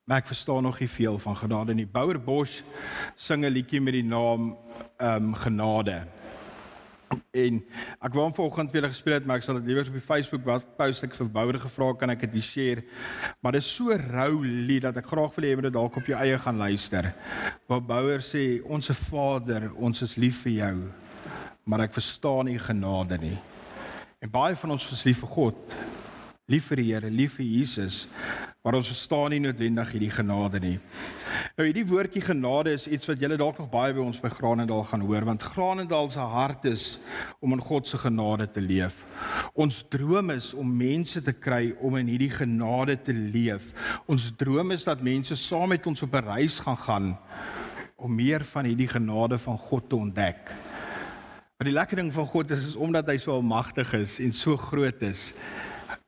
Maar 0.05 0.17
ek 0.17 0.27
verstaan 0.27 0.63
nog 0.63 0.79
nie 0.79 0.89
veel 0.89 1.17
van 1.19 1.35
genade 1.35 1.73
nie. 1.73 1.85
Bouer 1.85 2.19
Bosch 2.19 2.61
sing 3.15 3.45
'n 3.45 3.53
liedjie 3.53 3.81
met 3.81 3.93
die 3.93 4.03
naam 4.03 4.57
ehm 4.97 5.23
um, 5.23 5.33
genade. 5.33 6.07
En 7.31 7.63
ek 7.99 8.13
wou 8.13 8.31
vanoggend 8.33 8.71
weer 8.71 8.87
gespeel 8.87 9.13
het, 9.13 9.25
maar 9.25 9.37
ek 9.37 9.43
sal 9.43 9.55
dit 9.59 9.65
liewer 9.65 9.87
op 9.87 9.93
die 9.93 10.01
Facebook 10.01 10.45
wat 10.45 10.77
post 10.77 11.03
ek 11.03 11.15
vir 11.15 11.29
Bouer 11.29 11.59
gevra 11.59 11.93
kan 11.93 12.09
ek 12.09 12.31
dit 12.31 12.43
share. 12.43 12.83
Maar 13.41 13.51
dit 13.51 13.61
is 13.61 13.75
so 13.75 13.91
rou 13.91 14.45
lied 14.45 14.83
dat 14.83 14.97
ek 14.97 15.07
graag 15.11 15.35
wil 15.35 15.43
hê 15.43 15.49
jy 15.49 15.55
moet 15.55 15.69
dit 15.69 15.73
dalk 15.73 15.95
op 15.95 16.05
jou 16.05 16.17
eie 16.17 16.37
gaan 16.37 16.57
luister. 16.57 17.13
Waar 17.67 17.81
Bouer 17.81 18.19
sê: 18.19 18.61
"Onse 18.63 18.93
Vader, 18.93 19.71
ons 19.75 20.01
is 20.01 20.15
lief 20.15 20.43
vir 20.43 20.51
jou." 20.51 20.77
Maar 21.63 21.85
ek 21.85 21.93
verstaan 21.93 22.49
nie 22.49 22.59
genade 22.59 23.17
nie. 23.21 23.37
En 24.21 24.29
baie 24.29 24.55
van 24.55 24.75
ons 24.75 24.91
is 24.93 25.03
lief 25.07 25.21
vir 25.23 25.33
God, 25.33 25.75
lief 26.51 26.67
vir 26.69 26.81
die 26.81 26.89
Here, 26.91 27.09
lief 27.09 27.37
vir 27.39 27.45
Jesus, 27.45 28.07
maar 28.61 28.77
ons 28.77 28.91
verstaan 28.91 29.31
nie 29.33 29.41
noodwendig 29.41 29.95
hierdie 29.95 30.11
genade 30.13 30.59
nie. 30.61 30.75
Nou 31.57 31.65
hierdie 31.65 31.85
woordjie 31.89 32.21
genade 32.21 32.73
is 32.77 32.85
iets 32.85 33.09
wat 33.09 33.21
julle 33.21 33.37
dalk 33.39 33.57
nog 33.57 33.71
baie 33.71 33.93
by 33.97 34.03
ons 34.03 34.19
by 34.21 34.29
Granendal 34.33 34.83
gaan 34.87 35.05
hoor, 35.05 35.25
want 35.25 35.45
Granendal 35.53 36.11
se 36.13 36.25
hart 36.33 36.67
is 36.69 36.85
om 37.41 37.55
in 37.57 37.63
God 37.65 37.89
se 37.89 37.97
genade 38.01 38.47
te 38.53 38.61
leef. 38.61 39.01
Ons 39.57 39.81
droom 39.93 40.31
is 40.35 40.51
om 40.53 40.69
mense 40.77 41.21
te 41.25 41.33
kry 41.33 41.71
om 41.81 41.97
in 41.97 42.11
hierdie 42.13 42.31
genade 42.33 42.99
te 43.01 43.15
leef. 43.15 43.71
Ons 44.05 44.29
droom 44.37 44.73
is 44.77 44.85
dat 44.87 45.01
mense 45.01 45.37
saam 45.37 45.73
met 45.73 45.87
ons 45.89 46.05
op 46.05 46.15
'n 46.15 46.29
reis 46.29 46.59
gaan 46.59 46.77
gaan 46.77 47.17
om 47.97 48.15
meer 48.15 48.43
van 48.43 48.65
hierdie 48.65 48.89
genade 48.89 49.37
van 49.37 49.57
God 49.57 49.89
te 49.89 49.95
ontdek. 49.95 50.51
Maar 51.61 51.69
die 51.69 51.77
lekker 51.77 51.99
ding 51.99 52.07
van 52.13 52.25
God 52.25 52.51
is 52.51 52.63
is 52.71 52.75
omdat 52.75 53.05
hy 53.11 53.19
so 53.21 53.35
almagtig 53.37 53.91
is 53.93 54.15
en 54.17 54.31
so 54.33 54.57
groot 54.57 55.03
is, 55.05 55.27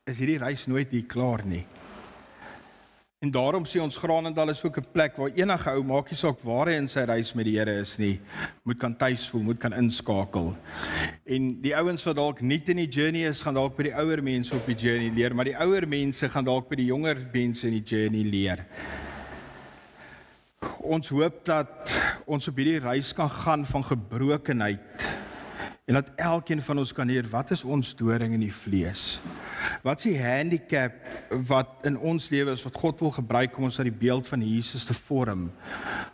is 0.10 0.18
hierdie 0.18 0.40
reis 0.42 0.64
nooit 0.66 0.90
hier 0.90 1.04
klaar 1.06 1.44
nie. 1.46 1.62
En 3.22 3.30
daarom 3.30 3.68
sê 3.70 3.78
ons 3.78 4.00
Granendal 4.02 4.50
is 4.50 4.64
ook 4.66 4.80
'n 4.82 4.90
plek 4.96 5.14
waar 5.16 5.30
enige 5.30 5.70
ou 5.70 5.84
maakie 5.84 6.18
saak 6.18 6.42
waar 6.42 6.72
hy 6.72 6.80
in 6.82 6.90
sy 6.90 7.06
reis 7.06 7.36
met 7.36 7.46
die 7.46 7.54
Here 7.60 7.76
is 7.82 8.00
nie, 8.00 8.20
moet 8.64 8.80
kan 8.80 8.98
tuis 8.98 9.30
voel, 9.30 9.44
moet 9.44 9.60
kan 9.60 9.74
inskakel. 9.74 10.56
En 11.24 11.62
die 11.62 11.76
ouens 11.78 12.04
wat 12.04 12.16
dalk 12.16 12.42
nie 12.42 12.62
in 12.66 12.78
die 12.78 12.90
journey 12.90 13.30
is, 13.30 13.44
gaan 13.44 13.54
dalk 13.54 13.78
by 13.78 13.84
die 13.84 13.96
ouer 13.96 14.24
mense 14.24 14.56
op 14.56 14.66
die 14.66 14.76
journey 14.76 15.14
leer, 15.14 15.36
maar 15.36 15.46
die 15.46 15.60
ouer 15.60 15.88
mense 15.88 16.30
gaan 16.30 16.46
dalk 16.46 16.68
by 16.68 16.76
die 16.76 16.90
jonger 16.90 17.30
mense 17.32 17.68
in 17.68 17.74
die 17.74 17.96
journey 17.96 18.24
leer. 18.24 18.66
Ons 20.82 21.10
hoop 21.10 21.46
dat 21.46 21.92
ons 22.26 22.48
op 22.48 22.58
hierdie 22.58 22.80
reis 22.80 23.14
kan 23.14 23.30
gaan 23.30 23.66
van 23.66 23.84
gebrokenheid 23.84 24.93
en 25.86 25.98
dat 25.98 26.12
elkeen 26.16 26.62
van 26.64 26.80
ons 26.80 26.94
kan 26.96 27.08
leer 27.08 27.26
wat 27.32 27.52
is 27.52 27.66
ons 27.68 27.90
doring 28.00 28.34
in 28.34 28.44
die 28.46 28.54
vlees. 28.56 29.18
Wat 29.84 30.00
is 30.00 30.14
die 30.14 30.22
handicap 30.22 30.96
wat 31.50 31.84
in 31.88 31.98
ons 32.00 32.30
lewe 32.32 32.56
is 32.56 32.64
wat 32.64 32.80
God 32.80 33.04
wil 33.04 33.12
gebruik 33.12 33.58
om 33.58 33.68
ons 33.68 33.80
uit 33.82 33.90
die 33.90 34.00
beeld 34.06 34.28
van 34.30 34.46
Jesus 34.48 34.88
te 34.88 34.96
vorm 34.96 35.50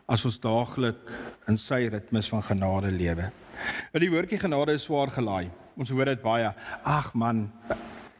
as 0.09 0.25
ons 0.25 0.41
daaglik 0.41 1.13
in 1.49 1.59
sy 1.61 1.83
ritmes 1.93 2.31
van 2.33 2.41
genade 2.45 2.89
lewe. 2.95 3.29
Want 3.93 4.01
die 4.01 4.09
woordjie 4.09 4.41
genade 4.41 4.73
is 4.73 4.87
swaar 4.89 5.13
gelaai. 5.13 5.51
Ons 5.77 5.93
hoor 5.93 6.09
dit 6.09 6.21
baie. 6.23 6.49
Ag 6.89 7.13
man, 7.13 7.45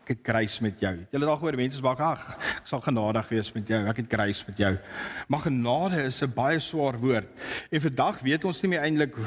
ek 0.03 0.13
het 0.13 0.22
grace 0.29 0.62
met 0.63 0.77
jou. 0.82 0.94
Julle 1.10 1.29
dalk 1.32 1.41
hoor 1.41 1.58
mense 1.58 1.82
sê 1.82 1.94
ag, 2.06 2.27
ek 2.60 2.70
sal 2.70 2.82
genadig 2.86 3.34
wees 3.34 3.50
met 3.58 3.74
jou. 3.74 3.79
Ek 3.89 4.03
het 4.03 4.13
grace 4.13 4.46
met 4.48 4.62
jou. 4.62 4.75
Maar 5.27 5.48
genade 5.50 6.03
is 6.06 6.22
'n 6.22 6.34
baie 6.36 6.60
swaar 6.60 7.00
woord. 7.00 7.27
En 7.72 7.82
vandag 7.82 8.22
weet 8.22 8.46
ons 8.46 8.62
nie 8.62 8.70
meer 8.70 8.86
eintlik 8.86 9.18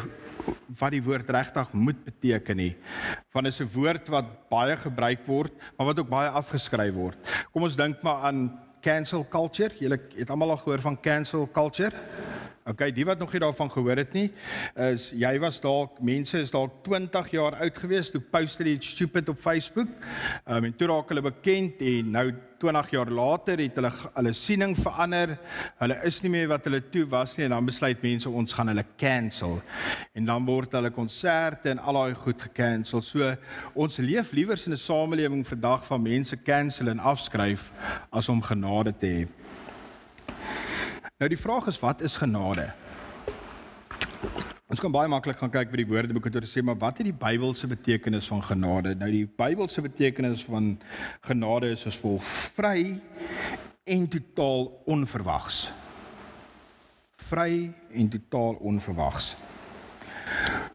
wat 0.79 0.91
die 0.95 1.03
woord 1.03 1.31
regtig 1.31 1.73
moet 1.73 2.05
beteken 2.05 2.57
nie. 2.57 2.77
Want 3.33 3.45
dit 3.45 3.53
is 3.53 3.61
'n 3.61 3.73
woord 3.75 4.09
wat 4.09 4.49
baie 4.49 4.77
gebruik 4.77 5.27
word, 5.27 5.53
maar 5.77 5.87
wat 5.87 5.99
ook 5.99 6.09
baie 6.09 6.29
afgeskryf 6.29 6.95
word. 6.95 7.19
Kom 7.53 7.63
ons 7.63 7.77
dink 7.77 8.03
maar 8.03 8.23
aan 8.25 8.59
cancel 8.81 9.27
culture. 9.29 9.75
Julle 9.79 10.01
het 10.17 10.31
almal 10.31 10.51
al 10.51 10.57
gehoor 10.57 10.81
van 10.81 11.01
cancel 11.01 11.49
culture? 11.53 11.97
Okay, 12.63 12.93
die 12.95 13.03
wat 13.03 13.19
nog 13.19 13.33
nie 13.35 13.41
daarvan 13.43 13.71
gehoor 13.75 13.99
het 13.99 14.13
nie, 14.15 14.29
is 14.79 15.09
jy 15.19 15.33
was 15.43 15.57
dalk 15.59 15.97
mense 15.99 16.39
is 16.39 16.53
dalk 16.55 16.77
20 16.87 17.33
jaar 17.35 17.57
oud 17.59 17.81
gewees 17.83 18.11
toe 18.15 18.21
post 18.23 18.63
hulle 18.63 18.77
iets 18.77 18.93
stupid 18.95 19.33
op 19.33 19.41
Facebook. 19.43 19.91
Ehm 20.47 20.61
um, 20.61 20.69
en 20.71 20.77
toe 20.79 20.89
raak 20.93 21.11
hulle 21.11 21.25
bekend 21.27 21.83
en 21.83 22.15
nou 22.15 22.27
20 22.63 22.93
jaar 22.95 23.11
later 23.11 23.59
het 23.59 23.81
hulle 23.81 23.91
hulle 24.15 24.33
siening 24.39 24.77
verander. 24.79 25.35
Hulle 25.83 25.99
is 26.07 26.21
nie 26.23 26.31
meer 26.37 26.47
wat 26.55 26.71
hulle 26.71 26.85
toe 26.95 27.03
was 27.11 27.35
nie 27.35 27.49
en 27.49 27.57
dan 27.57 27.67
besluit 27.67 28.07
mense 28.07 28.31
ons 28.31 28.55
gaan 28.55 28.71
hulle 28.71 28.87
cancel. 28.97 29.59
En 30.15 30.31
dan 30.31 30.47
word 30.47 30.79
hulle 30.79 30.95
konserte 30.95 31.75
en 31.75 31.83
al 31.83 31.99
daai 31.99 32.15
goed 32.15 32.47
gekansel. 32.47 33.03
So 33.03 33.35
ons 33.75 33.99
leef 33.99 34.31
liewer 34.31 34.63
in 34.67 34.73
'n 34.73 34.79
samelewing 34.79 35.43
vandag 35.47 35.85
van 35.91 36.03
mense 36.03 36.37
cancel 36.37 36.95
en 36.95 37.01
afskryf 37.01 37.73
as 38.13 38.29
om 38.29 38.43
genade 38.43 38.95
te 38.99 39.07
hê. 39.07 39.42
Nou 41.23 41.31
die 41.31 41.39
vraag 41.39 41.69
is 41.71 41.77
wat 41.79 42.01
is 42.03 42.17
genade? 42.19 42.65
Ons 44.67 44.81
kan 44.83 44.91
baie 44.91 45.07
maklik 45.07 45.37
gaan 45.39 45.53
kyk 45.55 45.69
by 45.71 45.79
die 45.79 45.87
Woordeboek 45.87 46.25
en 46.27 46.47
sê 46.51 46.65
maar 46.67 46.81
wat 46.81 46.99
is 46.99 47.07
die 47.07 47.15
Bybelse 47.15 47.69
betekenis 47.71 48.27
van 48.27 48.43
genade? 48.43 48.97
Nou 48.99 49.11
die 49.13 49.29
Bybelse 49.39 49.85
betekenis 49.87 50.43
van 50.51 50.73
genade 51.23 51.71
is 51.77 51.87
as 51.87 52.01
volg: 52.03 52.27
vry 52.57 52.99
en 53.87 54.09
totaal 54.11 54.67
onverwags. 54.91 55.71
Vry 57.31 57.71
en 57.71 58.11
totaal 58.17 58.59
onverwags. 58.73 59.37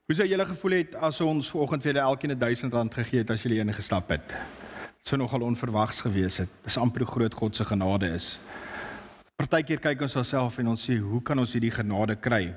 Hoe 0.08 0.16
sou 0.16 0.30
julle 0.32 0.46
gevoel 0.48 0.78
het 0.78 0.96
as 0.96 1.20
ons 1.20 1.52
vanoggend 1.52 1.84
vir 1.84 1.92
julle 1.92 2.08
elkeen 2.08 2.40
1000 2.40 2.80
rand 2.80 2.96
gegee 3.02 3.26
het 3.26 3.36
as 3.36 3.44
julle 3.44 3.60
eendag 3.60 3.82
gestap 3.84 4.16
het? 4.16 4.32
Dit 4.32 5.12
sou 5.12 5.20
nogal 5.20 5.44
onverwags 5.44 6.06
gewees 6.08 6.40
het. 6.40 6.56
Dis 6.64 6.80
amper 6.80 7.04
groot 7.04 7.36
God 7.36 7.56
se 7.60 7.68
genade 7.68 8.16
is. 8.16 8.38
Partykeer 9.38 9.78
kyk 9.78 10.00
ons 10.02 10.16
onsself 10.18 10.56
en 10.58 10.72
ons 10.72 10.82
sê, 10.82 10.96
"Hoe 10.98 11.22
kan 11.22 11.38
ons 11.38 11.52
hierdie 11.54 11.70
genade 11.70 12.16
kry?" 12.16 12.56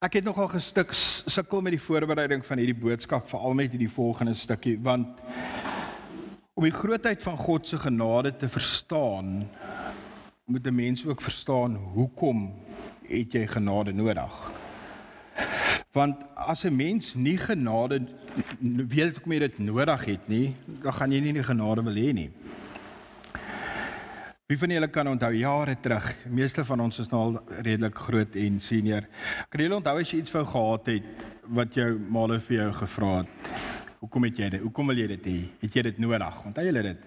Ek 0.00 0.14
het 0.14 0.24
nogal 0.24 0.48
gestuk 0.48 0.94
sukkel 0.94 1.60
met 1.60 1.72
die 1.72 1.80
voorbereiding 1.80 2.42
van 2.42 2.58
hierdie 2.58 2.80
boodskap, 2.80 3.28
veral 3.28 3.52
met 3.52 3.70
hierdie 3.70 3.90
volgende 3.90 4.34
stukkie, 4.34 4.78
want 4.80 5.20
om 6.54 6.64
die 6.64 6.72
grootheid 6.72 7.22
van 7.22 7.36
God 7.36 7.68
se 7.68 7.76
genade 7.76 8.32
te 8.36 8.48
verstaan, 8.48 9.46
moet 10.46 10.66
'n 10.66 10.74
mens 10.74 11.04
ook 11.06 11.20
verstaan 11.20 11.74
hoekom 11.74 12.54
het 13.02 13.32
jy 13.32 13.46
genade 13.46 13.92
nodig? 13.92 14.50
Want 15.92 16.16
as 16.34 16.64
'n 16.64 16.76
mens 16.76 17.14
nie 17.14 17.36
genade 17.36 18.06
weet 18.88 19.16
hoekom 19.16 19.32
jy 19.32 19.38
dit 19.38 19.58
nodig 19.58 20.04
het 20.04 20.28
nie, 20.28 20.54
dan 20.80 20.92
gaan 20.92 21.12
jy 21.12 21.20
nie 21.20 21.32
die 21.32 21.44
genade 21.44 21.82
wil 21.82 21.94
hê 21.94 22.12
nie. 22.14 22.30
Wie 24.46 24.54
van 24.58 24.70
julle 24.70 24.86
kan 24.94 25.08
onthou 25.10 25.32
jare 25.34 25.72
terug? 25.82 26.04
Meeste 26.30 26.62
van 26.64 26.78
ons 26.84 27.00
is 27.02 27.08
nou 27.10 27.18
al 27.18 27.32
redelik 27.66 27.96
groot 27.98 28.36
en 28.38 28.60
senior. 28.62 29.08
Kan 29.50 29.64
julle 29.64 29.74
onthou 29.80 29.94
as 29.98 30.12
jy 30.12 30.20
iets 30.22 30.34
wou 30.36 30.44
gehad 30.46 30.90
het 30.92 31.24
wat 31.58 31.74
jou 31.74 31.86
maale 32.14 32.36
vir 32.44 32.54
jou 32.60 32.66
gevra 32.76 33.08
het? 33.16 33.50
Hoekom 34.04 34.28
het 34.28 34.38
jy 34.38 34.50
dit? 34.54 34.62
Hoekom 34.62 34.92
wil 34.92 35.02
jy 35.02 35.08
dit 35.16 35.26
hê? 35.26 35.34
Het 35.64 35.80
jy 35.80 35.84
dit 35.88 35.98
nodig? 36.04 36.38
Onthou 36.46 36.66
julle 36.68 36.84
dit? 36.86 37.02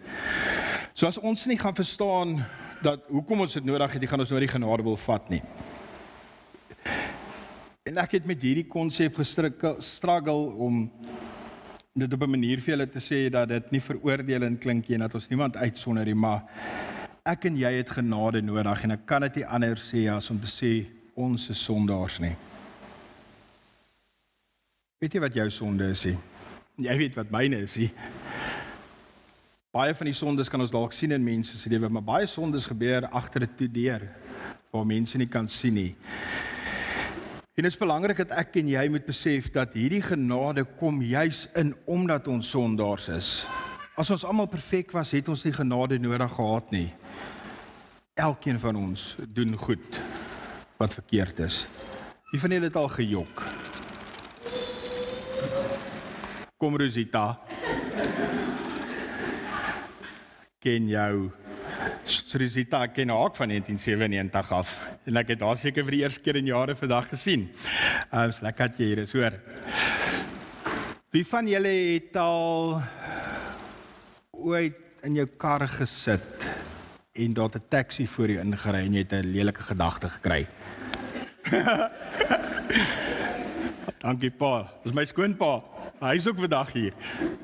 So 0.92 1.08
as 1.08 1.22
ons 1.32 1.46
nie 1.48 1.56
gaan 1.64 1.80
verstaan 1.80 2.36
dat 2.84 3.08
hoekom 3.08 3.46
ons 3.48 3.56
dit 3.56 3.72
nodig 3.72 3.96
het, 3.96 4.04
dan 4.04 4.14
gaan 4.18 4.26
ons 4.28 4.36
nooit 4.36 4.48
die 4.50 4.52
genade 4.58 4.90
wil 4.90 5.00
vat 5.06 5.32
nie. 5.32 5.42
En 7.88 8.04
ek 8.04 8.20
het 8.20 8.28
met 8.28 8.44
hierdie 8.44 8.68
konsep 8.68 9.16
gestruggle 9.24 10.38
om 10.60 10.84
dit 11.96 12.14
op 12.14 12.22
'n 12.22 12.36
manier 12.36 12.60
vir 12.60 12.76
julle 12.76 12.92
te 12.92 13.00
sê 13.00 13.32
dat 13.32 13.48
dit 13.48 13.72
nie 13.72 13.82
veroordelend 13.82 14.60
klink 14.60 14.90
nie 14.90 15.00
en 15.00 15.08
dat 15.08 15.16
ons 15.16 15.30
niemand 15.30 15.56
uitsonder 15.56 16.04
nie, 16.04 16.20
maar 16.20 16.44
ek 17.30 17.46
en 17.50 17.58
jy 17.60 17.70
het 17.76 17.92
genade 17.94 18.42
nodig 18.42 18.86
en 18.86 18.96
ek 18.96 19.06
kan 19.10 19.22
dit 19.28 19.42
nie 19.42 19.46
anders 19.46 19.84
sê 19.92 20.06
as 20.10 20.30
om 20.34 20.40
te 20.42 20.50
sê 20.50 20.72
ons 21.20 21.50
is 21.52 21.62
sondaars 21.62 22.18
nie. 22.24 22.34
Weet 25.00 25.16
jy 25.16 25.22
wat 25.24 25.38
jou 25.38 25.46
sonde 25.54 25.92
is? 25.94 26.06
Nie? 26.10 26.18
Jy 26.90 26.96
weet 27.04 27.20
wat 27.20 27.30
myne 27.32 27.62
is. 27.68 27.78
Nie? 27.80 27.92
Baie 29.76 29.94
van 29.94 30.10
die 30.10 30.18
sondes 30.18 30.50
kan 30.50 30.64
ons 30.64 30.74
dalk 30.74 30.96
sien 30.98 31.14
in 31.14 31.24
mense 31.24 31.60
se 31.60 31.70
lewe, 31.70 31.92
maar 31.94 32.06
baie 32.08 32.28
sondes 32.28 32.66
gebeur 32.66 33.06
agter 33.14 33.46
'n 33.46 33.56
toedeur 33.58 34.08
waar 34.72 34.86
mense 34.86 35.18
nie 35.18 35.30
kan 35.30 35.48
sien 35.48 35.74
nie. 35.74 35.96
En 37.56 37.64
dit 37.64 37.72
is 37.72 37.78
belangrik 37.78 38.18
dat 38.18 38.32
ek 38.32 38.56
en 38.56 38.68
jy 38.68 38.88
moet 38.90 39.06
besef 39.06 39.52
dat 39.52 39.74
hierdie 39.74 40.02
genade 40.02 40.64
kom 40.80 41.02
juis 41.02 41.48
in 41.56 41.76
omdat 41.86 42.28
ons 42.28 42.50
sondaars 42.50 43.10
is. 43.10 43.46
As 44.00 44.08
ons 44.16 44.24
almal 44.24 44.48
perfek 44.48 44.94
was, 44.96 45.12
het 45.12 45.28
ons 45.28 45.42
nie 45.44 45.52
genade 45.52 45.98
nodig 46.00 46.32
gehad 46.32 46.72
nie 46.72 46.88
elkeen 48.20 48.60
van 48.60 48.76
ons 48.76 49.16
doen 49.32 49.56
goed 49.58 50.00
wat 50.80 50.94
verkeerd 50.94 51.40
is. 51.40 51.64
Wie 52.32 52.40
van 52.40 52.52
julle 52.52 52.68
het 52.68 52.78
al 52.80 52.90
gejok? 52.92 53.44
Kom 56.60 56.76
Rosita. 56.78 57.40
Ken 60.60 60.88
jou 60.92 61.30
Rosita 62.40 62.86
ken 62.92 63.12
haar 63.16 63.32
van 63.40 63.52
1997 63.56 64.52
af 64.52 64.76
en 65.08 65.20
ek 65.24 65.36
het 65.36 65.44
haar 65.48 65.60
seker 65.60 65.88
vir 65.88 65.96
die 65.96 66.04
eerste 66.04 66.24
keer 66.26 66.40
in 66.42 66.52
jare 66.52 66.76
vandag 66.76 67.12
gesien. 67.16 67.48
Ehm 68.12 68.36
uh, 68.36 68.42
lekker 68.48 68.72
dat 68.72 68.80
jy 68.80 68.92
hier 68.92 69.04
is, 69.06 69.16
hoor. 69.16 69.40
Wie 71.16 71.26
van 71.26 71.48
julle 71.48 71.72
het 71.96 72.18
al 72.20 72.82
ooit 74.40 74.76
in 75.04 75.16
jou 75.16 75.28
kar 75.38 75.68
gesit 75.68 76.24
en 77.14 77.34
daar 77.34 77.50
'n 77.56 77.64
taxi 77.70 78.08
voor 78.08 78.28
jou 78.28 78.40
ingery 78.40 78.86
en 78.86 78.94
jy 78.94 79.00
het 79.00 79.14
'n 79.14 79.32
lelike 79.32 79.64
gedagte 79.64 80.10
gekry. 80.10 80.48
Dankie 84.00 84.32
pa. 84.32 84.72
Dis 84.84 84.94
my 84.94 85.06
skoonpa. 85.06 85.64
Hy's 86.00 86.28
ook 86.28 86.40
vandag 86.40 86.72
hier. 86.72 86.94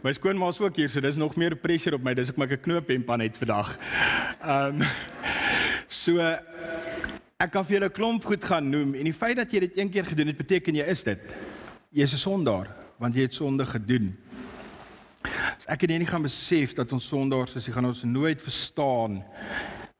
My 0.03 0.13
skoonma 0.13 0.47
is 0.47 0.59
ook 0.61 0.75
hier, 0.75 0.89
so 0.89 1.01
dis 1.03 1.15
nog 1.15 1.35
meer 1.35 1.55
pressure 1.55 1.95
op 1.95 2.03
my. 2.03 2.13
Dis 2.13 2.29
ek 2.29 2.37
maak 2.37 2.51
'n 2.51 2.61
knoop 2.61 2.89
en 2.89 3.03
pan 3.03 3.19
het 3.19 3.37
vandag. 3.37 3.77
Ehm 4.41 4.81
um, 4.81 4.87
so 5.87 6.19
ek 7.37 7.51
kan 7.51 7.65
vir 7.65 7.79
julle 7.79 7.89
klomp 7.89 8.23
goed 8.25 8.43
gaan 8.43 8.69
noem 8.69 8.95
en 8.95 9.03
die 9.03 9.13
feit 9.13 9.35
dat 9.35 9.51
jy 9.51 9.59
dit 9.59 9.77
een 9.77 9.89
keer 9.89 10.05
gedoen 10.05 10.27
het 10.27 10.37
beteken 10.37 10.75
jy 10.75 10.85
is 10.85 11.03
dit. 11.03 11.19
Jy's 11.91 12.13
'n 12.13 12.17
sondaar 12.17 12.67
want 12.97 13.15
jy 13.15 13.21
het 13.21 13.33
sonde 13.33 13.65
gedoen. 13.65 14.15
Ek 15.65 15.81
en 15.81 15.95
jy 15.95 15.97
nie 16.03 16.09
gaan 16.09 16.21
besef 16.21 16.75
dat 16.77 16.91
ons 16.93 17.07
sondaars 17.09 17.55
is, 17.57 17.71
gaan 17.73 17.87
ons 17.89 18.03
nooit 18.05 18.41
verstaan 18.41 19.23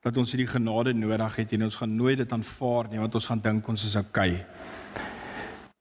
dat 0.06 0.18
ons 0.22 0.30
hierdie 0.30 0.46
genade 0.46 0.92
nodig 0.94 1.40
het 1.40 1.54
en 1.56 1.64
ons 1.66 1.78
gaan 1.80 1.96
nooit 1.98 2.20
dit 2.20 2.34
aanvaar 2.36 2.86
nie 2.92 3.00
want 3.02 3.16
ons 3.18 3.26
gaan 3.26 3.42
dink 3.42 3.66
ons 3.72 3.86
is 3.88 3.96
okay. 3.98 4.44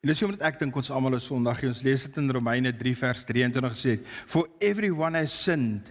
En 0.02 0.10
dis 0.10 0.24
omdat 0.26 0.42
ek 0.50 0.58
dink 0.64 0.80
ons 0.82 0.90
almal 0.90 1.20
is 1.20 1.28
sondig. 1.30 1.62
Ons 1.70 1.84
lees 1.86 2.08
dit 2.08 2.18
in 2.22 2.34
Romeine 2.34 2.74
3 2.74 2.96
vers 2.98 3.24
23 3.30 3.72
gesê, 3.76 3.94
"For 4.26 4.50
everyone 4.60 5.18
has 5.18 5.34
sinned. 5.34 5.86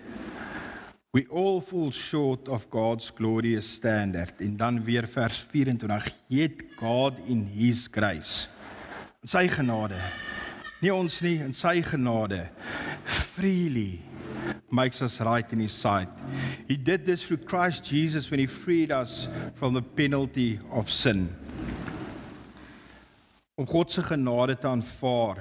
We 1.12 1.26
all 1.30 1.60
fall 1.60 1.92
short 1.92 2.48
of 2.48 2.66
God's 2.70 3.12
glorious 3.14 3.74
standard." 3.74 4.40
En 4.40 4.56
dan 4.56 4.84
weer 4.84 5.06
vers 5.06 5.38
24, 5.50 6.10
"Yet 6.28 6.62
God 6.78 7.14
in 7.26 7.46
his 7.46 7.88
grace." 7.90 8.48
In 9.22 9.28
sy 9.28 9.48
genade. 9.48 9.98
Nie 10.84 10.92
ons 10.92 11.16
nie, 11.24 11.38
in 11.40 11.54
sy 11.56 11.78
genade 11.80 12.42
freely 13.04 14.02
makes 14.70 15.00
us 15.00 15.16
right 15.24 15.50
in 15.52 15.60
his 15.64 15.72
sight. 15.72 16.10
He 16.68 16.76
did 16.76 17.06
this 17.06 17.24
through 17.24 17.44
Christ 17.48 17.84
Jesus 17.84 18.30
when 18.30 18.40
he 18.40 18.46
freed 18.46 18.92
us 18.92 19.28
from 19.54 19.72
the 19.72 19.82
penalty 19.82 20.60
of 20.70 20.90
sin 20.90 21.30
om 23.54 23.66
God 23.66 23.92
se 23.92 24.02
genade 24.02 24.58
te 24.58 24.66
aanvaar, 24.66 25.38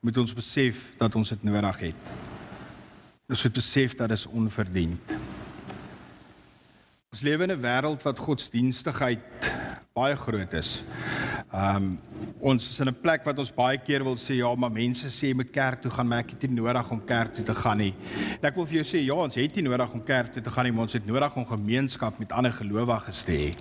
moet 0.00 0.16
ons 0.18 0.34
besef 0.34 0.80
dat 0.98 1.14
ons 1.14 1.28
dit 1.30 1.42
nodig 1.46 1.78
het. 1.78 2.08
Ons 3.30 3.44
moet 3.46 3.54
besef 3.54 3.94
dat 3.94 4.10
dit 4.10 4.24
onverdiend. 4.34 5.12
Ons 7.10 7.22
lewe 7.22 7.46
in 7.46 7.52
'n 7.52 7.62
wêreld 7.62 8.02
wat 8.02 8.18
godsdienstigheid 8.18 9.22
baie 9.94 10.16
groot 10.16 10.52
is. 10.52 10.82
Um 11.50 11.98
ons 12.38 12.68
is 12.70 12.80
in 12.80 12.88
'n 12.88 12.94
plek 12.94 13.24
wat 13.24 13.38
ons 13.38 13.50
baie 13.50 13.78
keer 13.78 14.04
wil 14.04 14.14
sê 14.16 14.36
ja, 14.38 14.54
maar 14.54 14.70
mense 14.70 15.10
sê 15.10 15.28
jy 15.28 15.34
moet 15.34 15.50
kerk 15.50 15.82
toe 15.82 15.90
gaan, 15.90 16.06
maar 16.08 16.18
ek 16.18 16.30
het 16.30 16.42
nie 16.42 16.60
nodig 16.60 16.90
om 16.90 17.04
kerk 17.04 17.34
toe 17.34 17.44
te 17.44 17.54
gaan 17.54 17.78
nie. 17.78 17.94
En 18.40 18.48
ek 18.48 18.54
wil 18.54 18.66
vir 18.66 18.74
jou 18.74 18.84
sê 18.84 19.04
ja, 19.04 19.14
ons 19.14 19.34
het 19.34 19.56
nie 19.56 19.64
nodig 19.64 19.92
om 19.92 20.04
kerk 20.04 20.32
toe 20.32 20.42
te 20.42 20.50
gaan 20.50 20.64
nie, 20.64 20.72
maar 20.72 20.82
ons 20.82 20.92
het 20.92 21.06
nodig 21.06 21.36
om 21.36 21.46
gemeenskap 21.46 22.18
met 22.18 22.32
ander 22.32 22.52
gelowiges 22.52 23.24
te 23.24 23.32
hê. 23.32 23.54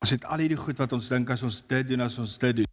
Ons 0.00 0.10
het 0.10 0.24
al 0.24 0.38
hierdie 0.38 0.60
goed 0.60 0.78
wat 0.78 0.92
ons 0.92 1.08
dink 1.08 1.30
as 1.30 1.42
ons 1.42 1.62
dit 1.66 1.88
doen 1.88 2.00
as 2.00 2.18
ons 2.18 2.38
dit 2.38 2.56
doen. 2.56 2.66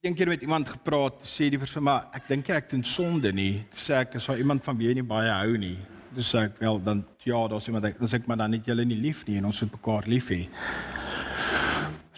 Een 0.00 0.14
keer 0.14 0.28
met 0.28 0.40
iemand 0.40 0.68
gepraat, 0.68 1.18
sê 1.24 1.50
die 1.50 1.58
persoon 1.58 1.82
maar 1.82 2.06
ek 2.14 2.28
dink 2.28 2.48
ek 2.48 2.70
doen 2.70 2.84
sonde 2.84 3.32
nie. 3.32 3.64
Sê 3.74 3.98
ek 3.98 4.14
is 4.14 4.24
vir 4.24 4.38
iemand 4.38 4.64
van 4.64 4.78
wie 4.78 4.88
jy 4.88 4.94
nie 4.94 5.02
baie 5.02 5.30
hou 5.30 5.58
nie. 5.58 5.76
Dis 6.14 6.30
sê 6.30 6.46
ek 6.46 6.62
wel 6.62 6.78
dan 6.86 7.04
ja, 7.24 7.48
daar's 7.48 7.66
iemand 7.66 7.84
ek 7.84 7.98
dan 7.98 8.08
sê 8.08 8.22
ek 8.22 8.28
maar 8.30 8.38
dan 8.38 8.50
net 8.50 8.64
julle 8.64 8.86
nie 8.86 9.02
lief 9.02 9.26
nie 9.26 9.36
en 9.42 9.50
ons 9.50 9.62
moet 9.62 9.72
mekaar 9.72 10.06
lief 10.06 10.30
hê. 10.30 10.46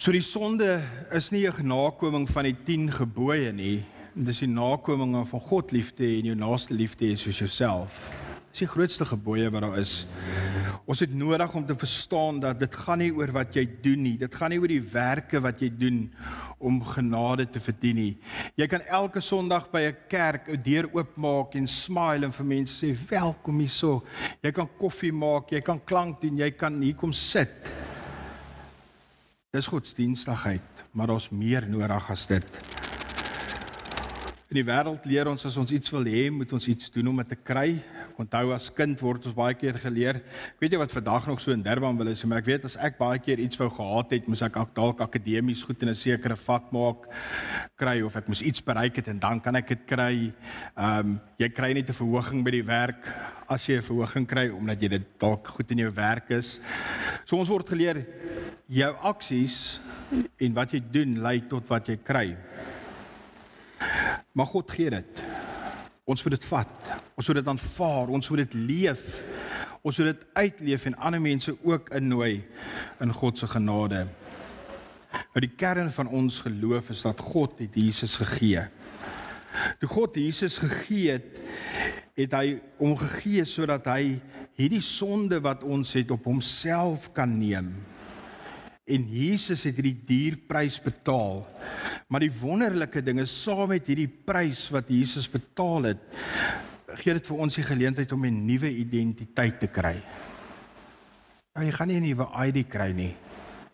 So 0.01 0.09
die 0.09 0.23
sonde 0.25 0.81
is 1.13 1.29
nie 1.29 1.45
'n 1.45 1.67
nakoming 1.67 2.27
van 2.29 2.43
die 2.43 2.55
10 2.65 2.89
gebooie 2.91 3.51
nie. 3.53 3.85
Dis 4.15 4.39
die 4.39 4.47
nakoming 4.47 5.27
van 5.27 5.39
God 5.39 5.71
liefde 5.71 6.03
en 6.17 6.25
jou 6.25 6.35
naaste 6.35 6.73
liefde 6.73 7.15
soos 7.15 7.37
jouself. 7.37 8.09
Dis 8.51 8.59
die 8.59 8.67
grootste 8.67 9.05
gebooie 9.05 9.51
wat 9.51 9.61
daar 9.61 9.77
is. 9.77 10.07
Ons 10.87 10.99
het 10.99 11.13
nodig 11.13 11.53
om 11.53 11.65
te 11.65 11.75
verstaan 11.75 12.39
dat 12.39 12.59
dit 12.59 12.75
gaan 12.75 12.97
nie 12.97 13.11
oor 13.13 13.31
wat 13.31 13.53
jy 13.53 13.69
doen 13.81 14.01
nie. 14.01 14.17
Dit 14.17 14.33
gaan 14.35 14.49
nie 14.49 14.59
oor 14.59 14.67
die 14.67 14.81
werke 14.81 15.39
wat 15.39 15.61
jy 15.61 15.69
doen 15.69 16.11
om 16.57 16.81
genade 16.83 17.45
te 17.45 17.59
verdien 17.59 17.95
nie. 17.95 18.17
Jy 18.55 18.67
kan 18.67 18.81
elke 18.81 19.21
Sondag 19.21 19.69
by 19.69 19.81
'n 19.81 19.95
kerk 20.09 20.49
'n 20.49 20.63
deur 20.63 20.89
oopmaak 20.93 21.53
en 21.55 21.67
smile 21.67 22.25
en 22.25 22.31
vir 22.31 22.45
mense 22.45 22.85
sê 22.85 22.97
welkom 23.09 23.59
hierso. 23.59 24.03
Jy 24.41 24.51
kan 24.51 24.69
koffie 24.79 25.13
maak, 25.13 25.51
jy 25.51 25.61
kan 25.61 25.79
klank 25.85 26.21
doen, 26.21 26.37
jy 26.37 26.51
kan 26.51 26.81
hier 26.81 26.95
kom 26.95 27.13
sit. 27.13 27.69
Dis 29.51 29.67
godsdienstigheid, 29.67 30.83
maar 30.95 31.09
daar's 31.11 31.25
meer 31.29 31.65
nodig 31.67 32.05
as 32.09 32.21
dit. 32.23 32.53
In 34.47 34.61
die 34.61 34.63
wêreld 34.63 35.03
leer 35.03 35.27
ons 35.27 35.43
as 35.49 35.57
ons 35.59 35.73
iets 35.75 35.91
wil 35.91 36.07
hê, 36.07 36.21
moet 36.31 36.53
ons 36.55 36.67
iets 36.71 36.87
doen 36.95 37.09
om 37.11 37.19
dit 37.19 37.33
te 37.33 37.35
kry. 37.35 37.73
Onthou 38.19 38.51
as 38.55 38.69
kind 38.73 38.99
word 39.01 39.25
ons 39.25 39.35
baie 39.35 39.55
keer 39.55 39.77
geleer. 39.79 40.21
Ek 40.55 40.63
weet 40.63 40.75
jy 40.75 40.79
wat 40.81 40.91
vandag 40.95 41.27
nog 41.29 41.41
so 41.41 41.53
in 41.55 41.63
Durban 41.63 41.97
wil 41.97 42.11
is, 42.11 42.23
maar 42.25 42.41
ek 42.41 42.49
weet 42.49 42.65
as 42.65 42.77
ek 42.77 42.97
baie 42.99 43.19
keer 43.19 43.39
iets 43.39 43.59
wou 43.61 43.69
gehad 43.69 44.11
het, 44.11 44.27
moes 44.27 44.43
ek 44.45 44.57
dalk 44.75 45.01
akademies 45.01 45.63
goed 45.63 45.81
in 45.83 45.89
'n 45.89 45.95
sekere 45.95 46.35
vak 46.35 46.71
maak 46.71 47.07
kry 47.77 48.01
of 48.01 48.15
ek 48.15 48.27
moes 48.27 48.41
iets 48.41 48.61
bereik 48.61 48.95
het 48.95 49.07
en 49.07 49.19
dan 49.19 49.39
kan 49.39 49.55
ek 49.55 49.67
dit 49.67 49.85
kry. 49.87 50.33
Ehm 50.77 50.99
um, 50.99 51.19
jy 51.37 51.49
kry 51.49 51.73
net 51.73 51.89
'n 51.89 51.93
verhoging 51.93 52.43
by 52.43 52.51
die 52.51 52.65
werk 52.65 53.05
as 53.49 53.65
jy 53.67 53.77
'n 53.77 53.81
verhoging 53.81 54.27
kry 54.27 54.49
omdat 54.49 54.81
jy 54.81 54.89
dit 54.89 55.07
dalk 55.19 55.47
goed 55.47 55.71
in 55.71 55.79
jou 55.79 55.91
werk 55.91 56.31
is. 56.31 56.59
So 57.25 57.37
ons 57.37 57.49
word 57.49 57.67
geleer 57.67 58.05
jou 58.67 58.93
aksies 59.03 59.79
en 60.39 60.53
wat 60.53 60.73
jy 60.73 60.81
doen 60.91 61.21
lei 61.21 61.41
tot 61.49 61.67
wat 61.67 61.87
jy 61.87 61.97
kry. 61.97 62.37
Maar 64.33 64.45
God 64.45 64.71
gee 64.71 64.89
dit. 64.89 65.21
Ons 66.09 66.23
moet 66.23 66.33
dit 66.35 66.47
vat. 66.49 66.71
Ons 67.15 67.27
moet 67.27 67.39
dit 67.41 67.51
aanvaar. 67.53 68.09
Ons 68.09 68.29
moet 68.29 68.43
dit 68.43 68.57
leef. 68.71 69.05
Ons 69.81 69.97
moet 69.97 70.11
dit 70.11 70.25
uitleef 70.33 70.85
en 70.85 70.97
ander 70.97 71.21
mense 71.21 71.53
ook 71.63 71.89
innooi 71.97 72.43
in 73.01 73.13
God 73.13 73.37
se 73.37 73.47
genade. 73.49 74.05
Maar 75.33 75.45
die 75.45 75.55
kern 75.57 75.91
van 75.91 76.07
ons 76.07 76.41
geloof 76.45 76.91
is 76.93 77.01
dat 77.05 77.19
God 77.19 77.59
het 77.59 77.75
Jesus 77.75 78.15
gegee. 78.21 78.65
Toe 79.79 79.89
God 79.89 80.15
Jesus 80.15 80.57
gegee 80.61 81.17
het, 81.17 81.39
het 82.19 82.35
hy 82.35 82.59
hom 82.79 82.93
gegee 82.99 83.45
sodat 83.47 83.87
hy 83.89 84.19
hierdie 84.59 84.83
sonde 84.83 85.39
wat 85.41 85.63
ons 85.63 85.95
het 85.97 86.11
op 86.13 86.27
homself 86.27 87.09
kan 87.15 87.31
neem. 87.39 87.71
En 88.91 89.07
Jesus 89.07 89.63
het 89.63 89.79
hierdie 89.79 89.99
dierprys 90.05 90.81
betaal 90.83 91.45
Maar 92.11 92.25
die 92.25 92.33
wonderlike 92.41 92.99
ding 93.07 93.21
is 93.23 93.31
saam 93.45 93.69
met 93.71 93.87
hierdie 93.87 94.09
prys 94.09 94.65
wat 94.75 94.89
Jesus 94.91 95.29
betaal 95.31 95.93
het, 95.93 96.01
gee 96.99 97.15
dit 97.15 97.29
vir 97.31 97.43
ons 97.45 97.55
die 97.55 97.63
geleentheid 97.63 98.11
om 98.11 98.25
'n 98.27 98.41
nuwe 98.45 98.67
identiteit 98.67 99.61
te 99.61 99.67
kry. 99.71 99.95
Nou 101.55 101.65
jy 101.65 101.71
gaan 101.71 101.87
nie 101.87 101.99
'n 101.99 102.03
nuwe 102.03 102.27
ID 102.47 102.67
kry 102.67 102.91
nie, 102.91 103.15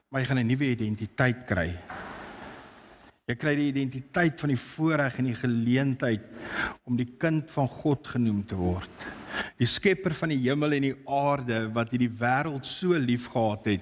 maar 0.10 0.22
jy 0.22 0.28
gaan 0.28 0.38
'n 0.38 0.48
nuwe 0.48 0.66
identiteit 0.70 1.48
kry. 1.48 1.74
Jy 3.28 3.36
kry 3.36 3.56
die 3.56 3.68
identiteit 3.74 4.40
van 4.40 4.50
die 4.50 4.64
voorreg 4.70 5.18
en 5.18 5.26
die 5.26 5.36
geleentheid 5.36 6.22
om 6.86 6.96
die 6.96 7.18
kind 7.18 7.52
van 7.52 7.68
God 7.68 8.08
genoem 8.08 8.46
te 8.46 8.56
word. 8.56 8.90
Die 9.58 9.68
skepper 9.68 10.14
van 10.14 10.30
die 10.30 10.48
hemel 10.48 10.74
en 10.74 10.82
die 10.82 10.96
aarde 11.06 11.74
wat 11.74 11.90
hierdie 11.90 12.14
wêreld 12.20 12.66
so 12.66 12.94
liefgehad 12.94 13.66
het 13.66 13.82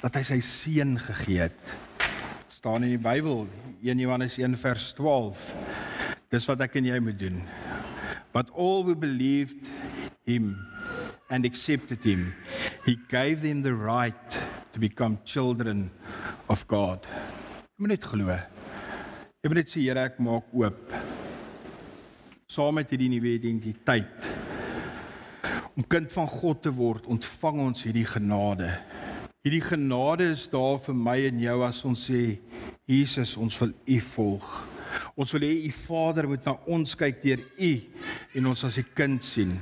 dat 0.00 0.16
hy 0.16 0.22
sy 0.24 0.38
seun 0.44 0.94
gegee 1.00 1.44
het. 1.44 1.72
Staan 2.48 2.86
in 2.86 2.94
die 2.94 3.00
Bybel 3.00 3.44
1 3.84 4.00
Johannes 4.00 4.38
1 4.40 4.56
vers 4.60 4.92
12 4.96 5.42
dis 6.32 6.46
wat 6.48 6.62
ek 6.64 6.78
en 6.80 6.88
jy 6.88 7.00
moet 7.04 7.18
doen. 7.20 7.40
But 8.32 8.52
all 8.54 8.84
who 8.86 8.94
believed 8.96 9.68
him 10.24 10.54
and 11.28 11.44
accepted 11.44 12.00
him 12.06 12.32
he 12.86 12.96
gave 13.10 13.42
them 13.44 13.60
the 13.62 13.74
right 13.74 14.38
to 14.72 14.80
become 14.80 15.18
children 15.24 15.90
of 16.48 16.64
God. 16.70 17.04
Jy 17.76 17.84
moet 17.84 17.94
net 17.96 18.08
glo. 18.08 18.38
Jy 19.40 19.52
moet 19.52 19.60
net 19.60 19.72
sê 19.72 19.84
Here 19.84 20.06
ek 20.08 20.20
maak 20.24 20.48
oop. 20.56 20.96
Saam 22.50 22.80
met 22.80 22.88
hierdie 22.90 23.10
nuwe 23.12 23.36
identiteit. 23.36 24.32
Om 25.76 25.84
kind 25.92 26.08
van 26.16 26.26
God 26.40 26.64
te 26.64 26.72
word 26.72 27.04
ontvang 27.10 27.60
ons 27.68 27.84
hierdie 27.84 28.08
genade 28.08 28.72
hierdie 29.40 29.62
genade 29.64 30.26
is 30.34 30.42
daar 30.52 30.76
vir 30.84 30.96
my 30.96 31.16
en 31.30 31.38
jou 31.40 31.60
as 31.64 31.78
ons 31.88 32.02
sê 32.10 32.24
Jesus, 32.90 33.38
ons 33.40 33.54
wil 33.62 33.70
U 33.72 34.00
volg. 34.10 34.48
Ons 35.16 35.32
wil 35.32 35.46
hê 35.46 35.54
U 35.64 35.70
Vader 35.78 36.26
moet 36.28 36.44
na 36.44 36.58
ons 36.68 36.92
kyk 36.98 37.22
deur 37.22 37.40
U 37.56 37.70
en 38.36 38.50
ons 38.52 38.64
as 38.68 38.76
'n 38.78 38.84
kind 38.94 39.24
sien. 39.24 39.60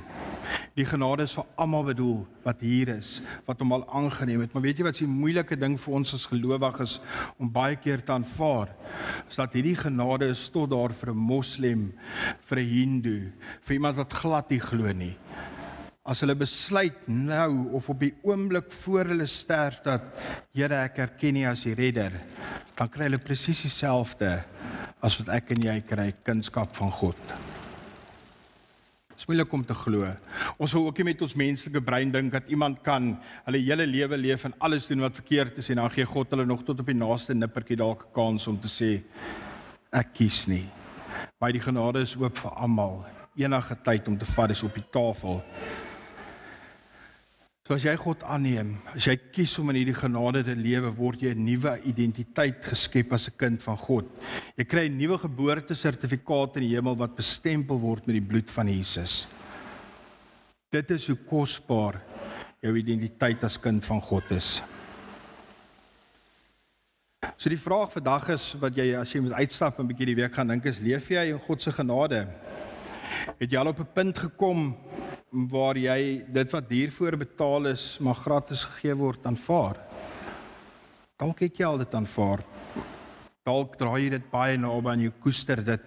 Die 0.75 0.85
genade 0.85 1.23
is 1.23 1.33
vir 1.33 1.45
almal 1.57 1.83
bedoel 1.83 2.27
wat 2.43 2.61
hier 2.61 2.89
is, 2.89 3.21
wat 3.45 3.59
hom 3.59 3.71
al 3.71 3.85
aangeneem 3.87 4.41
het. 4.41 4.53
Maar 4.53 4.63
weet 4.63 4.77
jy 4.77 4.83
wat 4.83 4.93
is 4.93 4.99
die 4.99 5.07
moeilike 5.07 5.55
ding 5.55 5.77
vir 5.79 5.95
ons 5.95 6.13
as 6.13 6.25
gelowiges 6.25 6.99
om 7.39 7.49
baie 7.49 7.75
keer 7.75 8.03
te 8.03 8.11
aanvaar? 8.11 8.75
Is 9.29 9.35
dat 9.35 9.53
hierdie 9.53 9.75
genade 9.75 10.29
is 10.29 10.49
tot 10.49 10.69
daar 10.69 10.91
vir 10.91 11.13
'n 11.13 11.17
moslim, 11.17 11.93
vir 12.41 12.59
'n 12.59 12.67
hindu, 12.67 13.31
vir 13.61 13.73
iemand 13.73 13.95
wat 13.95 14.13
glad 14.13 14.49
nie 14.49 14.59
glo 14.59 14.91
nie. 14.91 15.15
As 16.07 16.21
hulle 16.23 16.35
besluit 16.39 17.07
nou 17.11 17.69
of 17.75 17.89
op 17.91 17.99
die 17.99 18.13
oomblik 18.23 18.71
voor 18.83 19.11
hulle 19.11 19.27
sterf 19.27 19.81
dat 19.83 20.05
Here 20.55 20.79
ek 20.85 21.01
erken 21.03 21.41
U 21.41 21.45
as 21.51 21.65
die 21.67 21.75
redder, 21.75 22.15
dan 22.77 22.89
kry 22.91 23.09
hulle 23.09 23.19
presies 23.21 23.61
dieselfde 23.65 24.37
as 25.03 25.15
wat 25.19 25.31
ek 25.37 25.53
en 25.55 25.63
jy 25.63 25.77
kry, 25.87 26.09
kunskap 26.27 26.71
van 26.75 26.91
God. 26.91 27.19
Dit 29.09 29.23
is 29.23 29.27
moeilik 29.27 29.53
om 29.55 29.63
te 29.67 29.75
glo. 29.75 30.07
Ons 30.59 30.73
wil 30.75 30.87
ook 30.87 30.99
nie 30.99 31.09
met 31.11 31.21
ons 31.23 31.35
menslike 31.39 31.81
brein 31.83 32.11
dink 32.11 32.31
dat 32.31 32.47
iemand 32.51 32.79
kan 32.83 33.13
hulle 33.45 33.61
hele 33.63 33.87
lewe 33.87 34.19
leef 34.19 34.45
en 34.47 34.55
alles 34.63 34.87
doen 34.87 35.03
wat 35.03 35.19
verkeerd 35.19 35.59
is 35.59 35.69
en 35.71 35.81
dan 35.81 35.91
gee 35.91 36.07
God 36.07 36.31
hulle 36.35 36.47
nog 36.47 36.63
tot 36.67 36.79
op 36.79 36.87
die 36.87 36.95
naaste 36.95 37.35
nippertjie 37.35 37.79
dalk 37.79 38.07
'n 38.07 38.13
kans 38.15 38.47
om 38.47 38.59
te 38.59 38.71
sê 38.71 39.03
ek 39.91 40.13
kies 40.13 40.47
nie. 40.47 40.65
Maar 41.39 41.51
die 41.51 41.63
genade 41.63 42.01
is 42.01 42.15
oop 42.15 42.37
vir 42.37 42.51
almal. 42.51 43.05
Enige 43.35 43.75
tyd 43.83 44.07
om 44.07 44.17
te 44.17 44.25
vat 44.25 44.51
is 44.51 44.63
op 44.63 44.73
die 44.73 44.87
tafel. 44.91 45.43
So 47.69 47.75
as 47.77 47.83
jy 47.85 47.91
God 48.01 48.23
aanneem, 48.25 48.71
as 48.97 49.05
jy 49.05 49.13
kies 49.29 49.51
om 49.61 49.67
in 49.69 49.77
hierdie 49.77 49.93
genade 49.93 50.39
te 50.41 50.55
lewe, 50.57 50.89
word 50.97 51.21
jy 51.21 51.35
'n 51.35 51.43
nuwe 51.45 51.73
identiteit 51.85 52.63
geskep 52.65 53.13
as 53.13 53.27
'n 53.29 53.37
kind 53.37 53.61
van 53.61 53.77
God. 53.77 54.05
Jy 54.57 54.65
kry 54.65 54.85
'n 54.89 54.97
nuwe 54.97 55.19
geboortesertifikaat 55.21 56.57
in 56.57 56.63
die 56.65 56.73
hemel 56.73 56.97
wat 56.97 57.15
bestempel 57.15 57.77
word 57.77 58.07
met 58.07 58.15
die 58.15 58.25
bloed 58.25 58.49
van 58.49 58.67
Jesus. 58.67 59.27
Dit 60.71 60.89
is 60.89 61.05
hoe 61.09 61.17
kosbaar 61.29 62.01
jou 62.59 62.73
identiteit 62.75 63.43
as 63.43 63.61
kind 63.61 63.85
van 63.85 64.01
God 64.01 64.31
is. 64.31 64.63
So 67.37 67.49
die 67.49 67.55
vraag 67.55 67.93
vandag 67.93 68.29
is 68.29 68.55
wat 68.59 68.75
jy 68.75 68.97
as 68.97 69.13
jy 69.13 69.21
moet 69.21 69.37
uitstap 69.37 69.77
en 69.77 69.85
'n 69.85 69.93
bietjie 69.93 70.15
die 70.15 70.23
week 70.23 70.33
gaan 70.33 70.47
dink 70.47 70.65
is 70.65 70.79
leef 70.79 71.07
jy 71.07 71.29
in 71.29 71.39
God 71.39 71.61
se 71.61 71.71
genade? 71.71 72.27
Het 73.39 73.51
jy 73.51 73.59
al 73.59 73.67
op 73.67 73.79
'n 73.79 73.93
punt 73.93 74.17
gekom 74.17 74.88
waar 75.31 75.77
jy 75.77 76.25
dit 76.25 76.53
wat 76.53 76.71
hiervoor 76.73 77.17
betaal 77.21 77.69
is 77.69 77.97
maar 78.01 78.17
gratis 78.17 78.63
gegee 78.65 78.95
word 78.97 79.25
aanvaar. 79.29 79.77
Dalk 81.19 81.43
het 81.43 81.59
jy 81.59 81.67
al 81.67 81.81
dit 81.83 81.93
aanvaar. 81.95 82.41
Dalk 83.45 83.77
draai 83.77 84.05
jy 84.05 84.09
dit 84.17 84.29
baie 84.31 84.57
naby 84.57 84.93
aan 84.93 85.03
jou 85.05 85.13
koester 85.21 85.61
dit. 85.65 85.85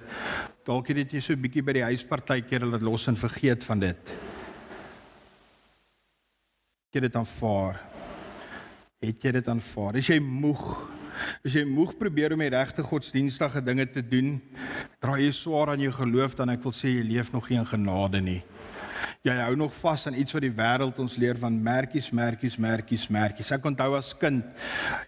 Dalk 0.67 0.89
het 0.93 1.03
dit 1.03 1.15
jy 1.15 1.21
so 1.21 1.33
'n 1.33 1.43
bietjie 1.43 1.63
by 1.63 1.73
die 1.73 1.89
huispartytjie 1.91 2.61
laat 2.61 2.83
los 2.83 3.09
en 3.09 3.17
vergeet 3.17 3.65
van 3.65 3.81
dit. 3.81 3.99
Het 6.87 6.95
jy 6.95 7.01
dit 7.01 7.17
aanvaar? 7.17 7.81
Het 9.01 9.23
jy 9.25 9.33
dit 9.33 9.49
aanvaar? 9.49 9.97
Is 9.97 10.07
jy 10.07 10.21
moeg? 10.21 10.89
As 11.45 11.53
jy 11.55 11.65
moeg 11.65 11.99
probeer 11.99 12.33
om 12.33 12.39
die 12.39 12.49
regte 12.49 12.83
godsdienstige 12.83 13.61
dinge 13.61 13.87
te 13.87 14.03
doen, 14.03 14.41
draai 15.01 15.25
jy 15.25 15.33
swaar 15.33 15.71
aan 15.71 15.81
jou 15.81 15.93
geloof 15.93 16.35
dan 16.35 16.51
ek 16.51 16.63
wil 16.63 16.73
sê 16.73 16.89
jy 16.89 17.03
leef 17.03 17.33
nog 17.33 17.49
nie 17.49 17.59
in 17.59 17.67
genade 17.67 18.21
nie 18.21 18.43
jy 19.23 19.35
hou 19.39 19.53
nog 19.55 19.75
vas 19.79 20.03
aan 20.09 20.17
iets 20.19 20.35
wat 20.35 20.43
die 20.43 20.51
wêreld 20.51 20.97
ons 20.99 21.15
leer 21.23 21.39
van 21.39 21.55
merkies, 21.55 22.09
merkies, 22.11 22.57
merkies, 22.59 23.05
merkies. 23.07 23.53
Ek 23.55 23.67
onthou 23.71 23.93
as 23.95 24.11
kind 24.19 24.43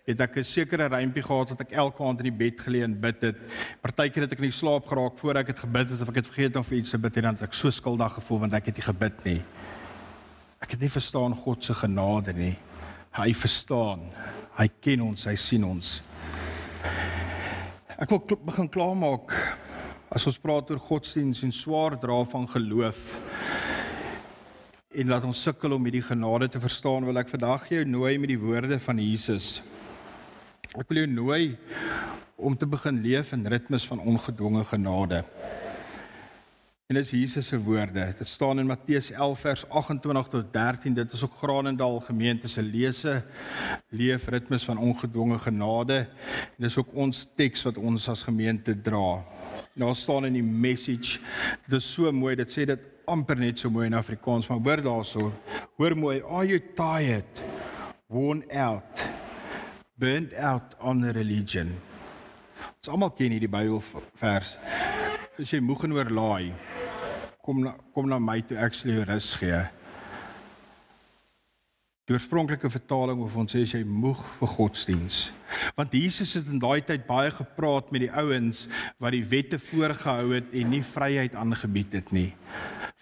het 0.06 0.20
ek 0.20 0.36
'n 0.38 0.44
sekere 0.44 0.86
rympie 0.86 1.22
gehad 1.22 1.50
wat 1.50 1.60
ek 1.66 1.72
elke 1.72 2.04
aand 2.04 2.20
in 2.22 2.30
die 2.30 2.38
bed 2.38 2.62
gelê 2.62 2.84
en 2.84 2.94
bid 2.94 3.20
het. 3.22 3.36
Partykeer 3.82 4.22
het 4.22 4.32
ek 4.32 4.38
in 4.38 4.50
die 4.50 4.60
slaap 4.60 4.86
geraak 4.86 5.18
voor 5.18 5.36
ek 5.38 5.48
het 5.48 5.58
gebid 5.58 5.90
het 5.90 6.00
of 6.00 6.08
ek 6.08 6.14
het 6.14 6.26
vergeet 6.26 6.56
om 6.56 6.62
vir 6.62 6.78
iets 6.78 6.90
te 6.90 6.98
bid 6.98 7.16
en 7.16 7.22
dan 7.22 7.34
het 7.34 7.42
ek 7.42 7.54
so 7.54 7.70
skuldig 7.70 8.14
gevoel 8.14 8.38
want 8.38 8.54
ek 8.54 8.66
het 8.66 8.76
nie 8.76 8.86
gebid 8.86 9.24
nie. 9.24 9.42
Ek 10.62 10.70
het 10.70 10.80
nie 10.80 10.90
verstaan 10.90 11.34
God 11.34 11.64
se 11.64 11.74
genade 11.74 12.32
nie. 12.32 12.56
Hy 13.10 13.34
verstaan. 13.34 14.12
Hy 14.56 14.68
ken 14.80 15.00
ons, 15.00 15.24
hy 15.24 15.34
sien 15.34 15.64
ons. 15.64 16.02
Ek 17.98 18.10
wil 18.10 18.22
begin 18.46 18.68
klaarmaak 18.68 19.34
as 20.08 20.26
ons 20.26 20.38
praat 20.38 20.70
oor 20.70 20.78
godsdiens 20.78 21.42
en 21.42 21.50
swaar 21.50 21.98
dra 21.98 22.24
van 22.24 22.46
geloof 22.46 23.18
en 24.94 25.10
laat 25.10 25.24
ons 25.26 25.40
sukkel 25.42 25.74
om 25.74 25.86
hierdie 25.88 26.04
genade 26.06 26.46
te 26.54 26.60
verstaan, 26.62 27.06
wil 27.08 27.18
ek 27.18 27.32
vandag 27.32 27.64
jou 27.72 27.82
nooi 27.88 28.14
met 28.22 28.30
die 28.30 28.38
woorde 28.38 28.78
van 28.78 29.00
Jesus. 29.02 29.56
Ek 30.70 30.86
wil 30.86 31.00
jou 31.02 31.08
nooi 31.10 31.56
om 32.38 32.54
te 32.58 32.68
begin 32.70 33.00
leef 33.02 33.32
in 33.34 33.42
ritmes 33.50 33.86
van 33.90 34.02
ongedwonge 34.02 34.62
genade. 34.70 35.24
En 36.86 36.98
dis 37.00 37.10
Jesus 37.16 37.48
se 37.50 37.58
woorde. 37.58 38.06
Dit 38.20 38.28
staan 38.28 38.62
in 38.62 38.70
Matteus 38.70 39.10
11 39.10 39.42
vers 39.42 39.66
28 39.68 40.30
tot 40.30 40.52
13. 40.54 40.94
Dit 40.94 41.12
is 41.16 41.26
ook 41.26 41.38
Granendal 41.42 41.98
gemeente 42.04 42.48
se 42.48 42.62
lese 42.62 43.22
leef 43.90 44.28
ritmes 44.30 44.68
van 44.68 44.78
ongedwonge 44.78 45.40
genade. 45.42 46.04
En 46.54 46.68
dis 46.68 46.78
ook 46.78 46.94
ons 46.94 47.26
teks 47.34 47.66
wat 47.66 47.82
ons 47.82 48.08
as 48.12 48.22
gemeente 48.22 48.76
dra. 48.78 49.24
Daar 49.74 49.96
staan 49.96 50.30
in 50.30 50.38
die 50.38 50.44
message. 50.44 51.18
Dit 51.66 51.80
is 51.80 51.92
so 51.96 52.12
mooi. 52.12 52.36
Dit 52.38 52.52
sê 52.52 52.68
dit 52.68 52.90
amper 53.10 53.38
net 53.38 53.58
so 53.58 53.70
mooi 53.70 53.86
in 53.86 53.96
Afrikaans, 53.98 54.48
maar 54.48 54.60
hoor 54.64 54.82
daarso. 54.82 55.32
Hoor 55.76 55.96
mooi, 55.96 56.22
are 56.22 56.46
you 56.46 56.60
tired? 56.76 57.42
Worn 58.08 58.44
out? 58.50 59.04
Burnt 59.98 60.34
out 60.34 60.74
on 60.80 61.04
religion? 61.12 61.74
Ons 62.82 62.90
almal 62.92 63.14
ken 63.16 63.32
hierdie 63.32 63.50
Bybelvers. 63.50 64.56
As 65.40 65.50
jy 65.50 65.60
moeg 65.64 65.86
en 65.86 65.96
oorlaai, 65.96 66.52
kom 67.44 67.64
na, 67.64 67.74
kom 67.94 68.10
na 68.10 68.20
my 68.22 68.40
toe 68.46 68.58
ek 68.60 68.76
sal 68.76 68.92
jou 68.94 69.06
rus 69.08 69.32
gee. 69.40 69.62
Die 72.04 72.12
oorspronklike 72.12 72.68
vertaling 72.68 73.22
of 73.24 73.32
ons 73.40 73.54
sê 73.54 73.62
as 73.64 73.72
jy 73.72 73.80
moeg 73.88 74.20
vir 74.36 74.50
godsdiens. 74.52 75.20
Want 75.78 75.94
Jesus 75.96 76.34
het 76.36 76.50
in 76.52 76.60
daai 76.60 76.84
tyd 76.84 77.06
baie 77.08 77.30
gepraat 77.32 77.88
met 77.94 78.04
die 78.04 78.12
ouens 78.12 78.66
wat 79.00 79.16
die 79.16 79.24
wette 79.24 79.56
voorgehou 79.56 80.34
het 80.34 80.52
en 80.52 80.74
nie 80.74 80.82
vryheid 80.84 81.38
aangebied 81.40 81.96
het 81.96 82.12
nie. 82.12 82.28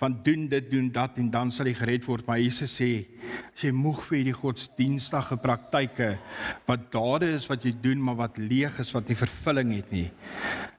Van 0.02 0.16
doen 0.26 0.48
dit, 0.50 0.70
doen 0.70 0.88
dat 0.90 1.18
en 1.22 1.28
dan 1.30 1.52
sal 1.54 1.68
jy 1.70 1.76
gered 1.78 2.06
word, 2.10 2.26
maar 2.26 2.40
Jesus 2.42 2.72
sê 2.74 3.04
as 3.52 3.62
jy 3.62 3.70
moeg 3.70 4.00
vir 4.08 4.16
hierdie 4.18 4.34
godsdienstige 4.34 5.36
praktyke 5.38 6.08
wat 6.66 6.88
dade 6.90 7.28
is 7.36 7.46
wat 7.46 7.62
jy 7.62 7.70
doen 7.84 8.00
maar 8.02 8.16
wat 8.18 8.40
leeg 8.40 8.80
is, 8.82 8.90
wat 8.96 9.06
nie 9.06 9.14
vervulling 9.14 9.70
het 9.76 9.92
nie. 9.94 10.08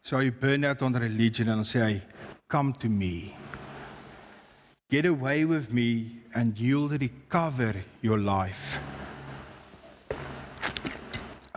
So 0.04 0.20
jy 0.20 0.34
burn 0.42 0.68
out 0.68 0.84
on 0.84 1.00
religion 1.00 1.48
en 1.48 1.62
dan 1.62 1.70
sê 1.70 1.86
hy 1.86 1.94
come 2.52 2.76
to 2.82 2.90
me. 2.92 3.32
Get 4.92 5.08
away 5.08 5.46
with 5.48 5.72
me 5.72 6.20
and 6.36 6.60
you'll 6.60 6.92
recover 6.92 7.80
your 8.02 8.20
life. 8.20 8.82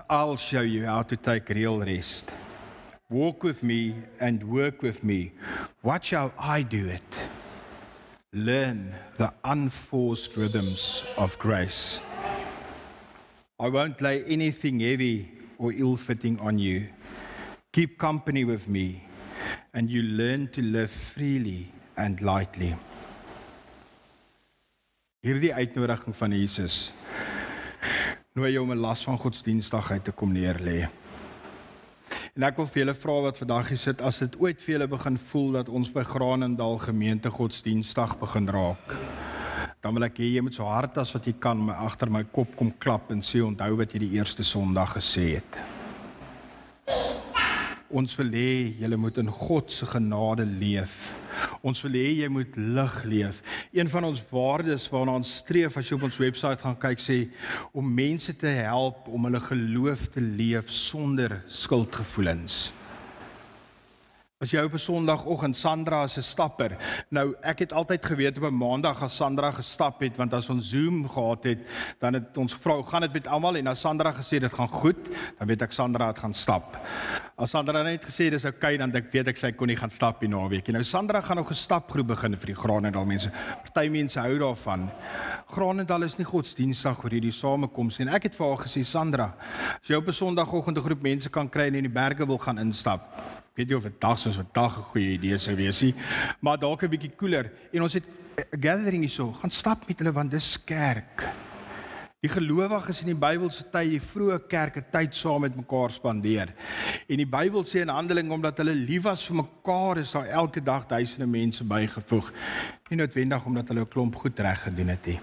I'll 0.09 0.37
show 0.37 0.63
you 0.63 0.87
how 0.87 1.03
to 1.03 1.17
take 1.17 1.51
real 1.51 1.81
rest. 1.83 2.31
Walk 3.11 3.43
with 3.43 3.65
me 3.65 3.97
and 4.21 4.45
work 4.45 4.83
with 4.83 5.03
me. 5.03 5.33
Watch 5.83 6.11
how 6.11 6.31
I 6.39 6.63
do 6.63 6.87
it. 6.87 7.27
Learn 8.37 8.95
the 9.17 9.33
unforced 9.45 10.37
rhythms 10.37 11.03
of 11.17 11.39
grace. 11.39 12.01
I 13.59 13.71
won't 13.71 14.03
lay 14.03 14.25
anything 14.25 14.81
heavy 14.81 15.33
or 15.57 15.73
ill 15.73 15.97
fitting 15.97 16.39
on 16.41 16.59
you. 16.59 16.87
Keep 17.73 17.99
company 17.99 18.45
with 18.45 18.69
me, 18.69 19.03
and 19.73 19.89
you 19.89 20.03
learn 20.03 20.49
to 20.49 20.61
live 20.61 20.91
freely 20.91 21.73
and 21.97 22.21
lightly. 22.21 22.77
hierdie 25.27 25.51
uitnodiging 25.51 26.15
van 26.15 26.35
Jesus 26.37 26.93
nooi 28.39 28.53
jou 28.53 28.63
om 28.63 28.71
'n 28.73 28.79
las 28.79 29.03
van 29.09 29.19
godsdienstigheid 29.19 30.05
te 30.05 30.13
kom 30.13 30.33
neerlê. 30.33 30.87
En 32.37 32.45
ek 32.45 32.59
wil 32.61 32.67
vir 32.69 32.83
julle 32.83 32.93
vra 33.01 33.13
wat 33.25 33.39
vandag 33.41 33.69
hier 33.73 33.79
sit 33.81 34.03
as 34.05 34.19
dit 34.21 34.35
ooit 34.45 34.59
vir 34.61 34.75
julle 34.75 34.87
begin 34.93 35.15
voel 35.31 35.55
dat 35.55 35.71
ons 35.73 35.89
by 35.89 36.03
Granendal 36.05 36.75
gemeente 36.83 37.31
godsdienstig 37.33 38.13
begin 38.21 38.51
raak. 38.53 38.93
Dan 39.81 39.97
wil 39.97 40.05
ek 40.05 40.21
hê 40.21 40.29
jy 40.35 40.43
moet 40.45 40.59
so 40.59 40.69
hard 40.69 40.99
as 41.01 41.15
wat 41.17 41.25
jy 41.25 41.33
kan 41.41 41.63
my 41.65 41.73
agter 41.87 42.13
my 42.13 42.27
kop 42.37 42.53
kom 42.59 42.75
klap 42.85 43.09
en 43.15 43.25
sê 43.25 43.41
onthou 43.41 43.79
wat 43.81 43.97
jy 43.97 44.03
die 44.03 44.11
eerste 44.19 44.45
Sondag 44.45 44.99
gesê 44.99 45.25
het. 45.39 45.57
Ons 47.89 48.19
wil 48.21 48.37
hê 48.37 48.51
julle 48.83 49.01
moet 49.01 49.23
in 49.25 49.33
God 49.33 49.73
se 49.73 49.89
genade 49.89 50.45
leef. 50.61 50.93
Ons 51.65 51.81
wil 51.89 51.97
hê 51.97 52.19
jy 52.19 52.29
moet 52.29 52.61
lig 52.61 52.99
leef. 53.15 53.41
Een 53.77 53.89
van 53.89 54.05
ons 54.05 54.23
waardes 54.31 54.89
waarna 54.89 55.19
ons 55.21 55.31
streef 55.43 55.75
as 55.77 55.91
jy 55.91 55.99
op 55.99 56.07
ons 56.07 56.17
webwerf 56.17 56.63
gaan 56.65 56.79
kyk 56.81 57.03
sê 57.05 57.17
om 57.77 57.91
mense 57.99 58.33
te 58.41 58.49
help 58.57 59.11
om 59.13 59.29
hulle 59.29 59.43
geloof 59.51 60.07
te 60.15 60.23
leef 60.25 60.71
sonder 60.73 61.43
skuldgevoelens. 61.53 62.71
As 64.37 64.51
jy 64.53 64.61
op 64.61 64.75
'n 64.77 64.79
Sondagoggend 64.79 65.57
Sandra 65.57 66.03
as 66.03 66.19
'n 66.19 66.23
stapper. 66.23 66.77
Nou 67.09 67.35
ek 67.41 67.59
het 67.59 67.73
altyd 67.73 68.05
geweet 68.05 68.37
op 68.37 68.45
'n 68.45 68.59
Maandag 68.59 69.03
as 69.03 69.17
Sandra 69.17 69.51
gestap 69.51 70.01
het 70.01 70.17
want 70.17 70.35
as 70.35 70.51
ons 70.51 70.69
Zoom 70.69 71.09
gehad 71.09 71.45
het, 71.45 71.59
dan 71.99 72.13
het 72.13 72.37
ons 72.37 72.53
gevra, 72.53 72.83
"Gaan 72.83 73.01
dit 73.01 73.13
met 73.13 73.27
almal?" 73.27 73.57
en 73.57 73.67
as 73.67 73.81
Sandra 73.81 74.13
gesê 74.13 74.39
dit 74.39 74.53
gaan 74.53 74.69
goed, 74.69 75.09
dan 75.39 75.49
weet 75.49 75.63
ek 75.63 75.73
Sandra 75.73 76.07
het 76.07 76.19
gaan 76.19 76.35
stap. 76.35 76.77
As 77.39 77.51
Sandra 77.51 77.83
net 77.83 78.05
gesê 78.05 78.31
dis 78.31 78.45
oukei, 78.45 78.75
okay, 78.75 78.77
dan 78.77 78.95
ek 78.95 79.13
weet 79.13 79.29
ek 79.29 79.37
sy 79.37 79.53
kon 79.53 79.69
nie 79.69 79.77
gaan 79.77 79.91
stap 79.91 80.21
die 80.21 80.29
naweek 80.29 80.67
nie. 80.67 80.73
Nou 80.73 80.85
Sandra 80.85 81.21
gaan 81.21 81.37
nog 81.37 81.51
'n 81.51 81.55
stapgroep 81.55 82.07
begin 82.07 82.37
vir 82.37 82.47
die 82.47 82.55
Granendal 82.55 83.07
mense. 83.07 83.31
Party 83.63 83.89
mense 83.89 84.21
hou 84.21 84.39
daarvan. 84.39 84.91
Granendal 85.49 86.03
is 86.03 86.19
nie 86.19 86.27
godsdienstig 86.27 87.05
oor 87.05 87.11
hierdie 87.11 87.33
samekoms 87.33 87.99
nie. 87.99 88.09
Ek 88.09 88.23
het 88.23 88.35
vir 88.35 88.47
haar 88.47 88.67
gesê, 88.67 88.85
"Sandra, 88.85 89.35
as 89.83 89.89
jy 89.89 89.97
op 89.97 90.07
'n 90.07 90.13
Sondagoggend 90.13 90.77
'n 90.77 90.83
groep 90.83 91.03
mense 91.03 91.31
kan 91.31 91.49
kry 91.49 91.69
en 91.69 91.75
in 91.75 91.85
die 91.85 91.89
berge 91.89 92.27
wil 92.27 92.39
gaan 92.39 92.59
instap, 92.59 93.01
weet 93.57 93.71
jy 93.71 93.77
of 93.77 93.87
'n 93.87 93.97
dag 93.99 94.19
soos 94.19 94.37
vandag 94.37 94.79
'n 94.79 94.89
goeie 94.93 95.13
idee 95.17 95.39
sou 95.39 95.57
wees 95.57 95.83
nie, 95.83 95.95
maar 96.41 96.59
dalk 96.59 96.83
'n 96.83 96.91
bietjie 96.91 97.17
koeler 97.17 97.51
en 97.73 97.83
ons 97.83 97.95
het 97.95 98.05
'n 98.05 98.61
gathering 98.61 99.03
hierso, 99.03 99.33
gaan 99.33 99.51
stap 99.51 99.89
met 99.89 99.99
hulle 99.99 100.13
want 100.13 100.31
dis 100.31 100.65
kerk. 100.65 101.25
Die 102.21 102.33
gelowiges 102.33 103.03
in 103.05 103.13
die 103.13 103.15
Bybelse 103.15 103.65
tyd, 103.71 103.91
die 103.91 104.01
vroeë 104.01 104.39
kerke 104.49 104.83
tyd 104.91 105.15
saam 105.15 105.41
met 105.41 105.57
mekaar 105.57 105.91
spandeer. 105.91 106.53
En 107.09 107.17
die 107.17 107.27
Bybel 107.27 107.65
sê 107.65 107.83
in 107.85 107.93
Handelinge 107.93 108.33
omdat 108.33 108.59
hulle 108.59 108.75
lief 108.75 109.03
was 109.03 109.27
vir 109.27 109.37
mekaar, 109.37 109.99
is 109.99 110.13
daar 110.13 110.27
elke 110.27 110.61
dag 110.61 110.87
duisende 110.87 111.27
mense 111.27 111.65
bygevoeg. 111.65 112.33
Nie 112.91 112.99
noodwendig 112.99 113.47
omdat 113.47 113.69
hulle 113.69 113.81
'n 113.81 113.89
klomp 113.89 114.17
goed 114.17 114.39
reg 114.39 114.63
gedoen 114.63 114.89
het 114.89 115.07
nie. 115.07 115.21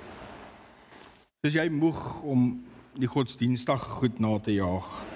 Dis 1.41 1.54
jy 1.54 1.67
moeg 1.69 2.22
om 2.22 2.63
die 2.96 3.08
godsdienstige 3.08 3.89
goed 4.00 4.19
na 4.19 4.39
te 4.39 4.54
jaag. 4.54 5.12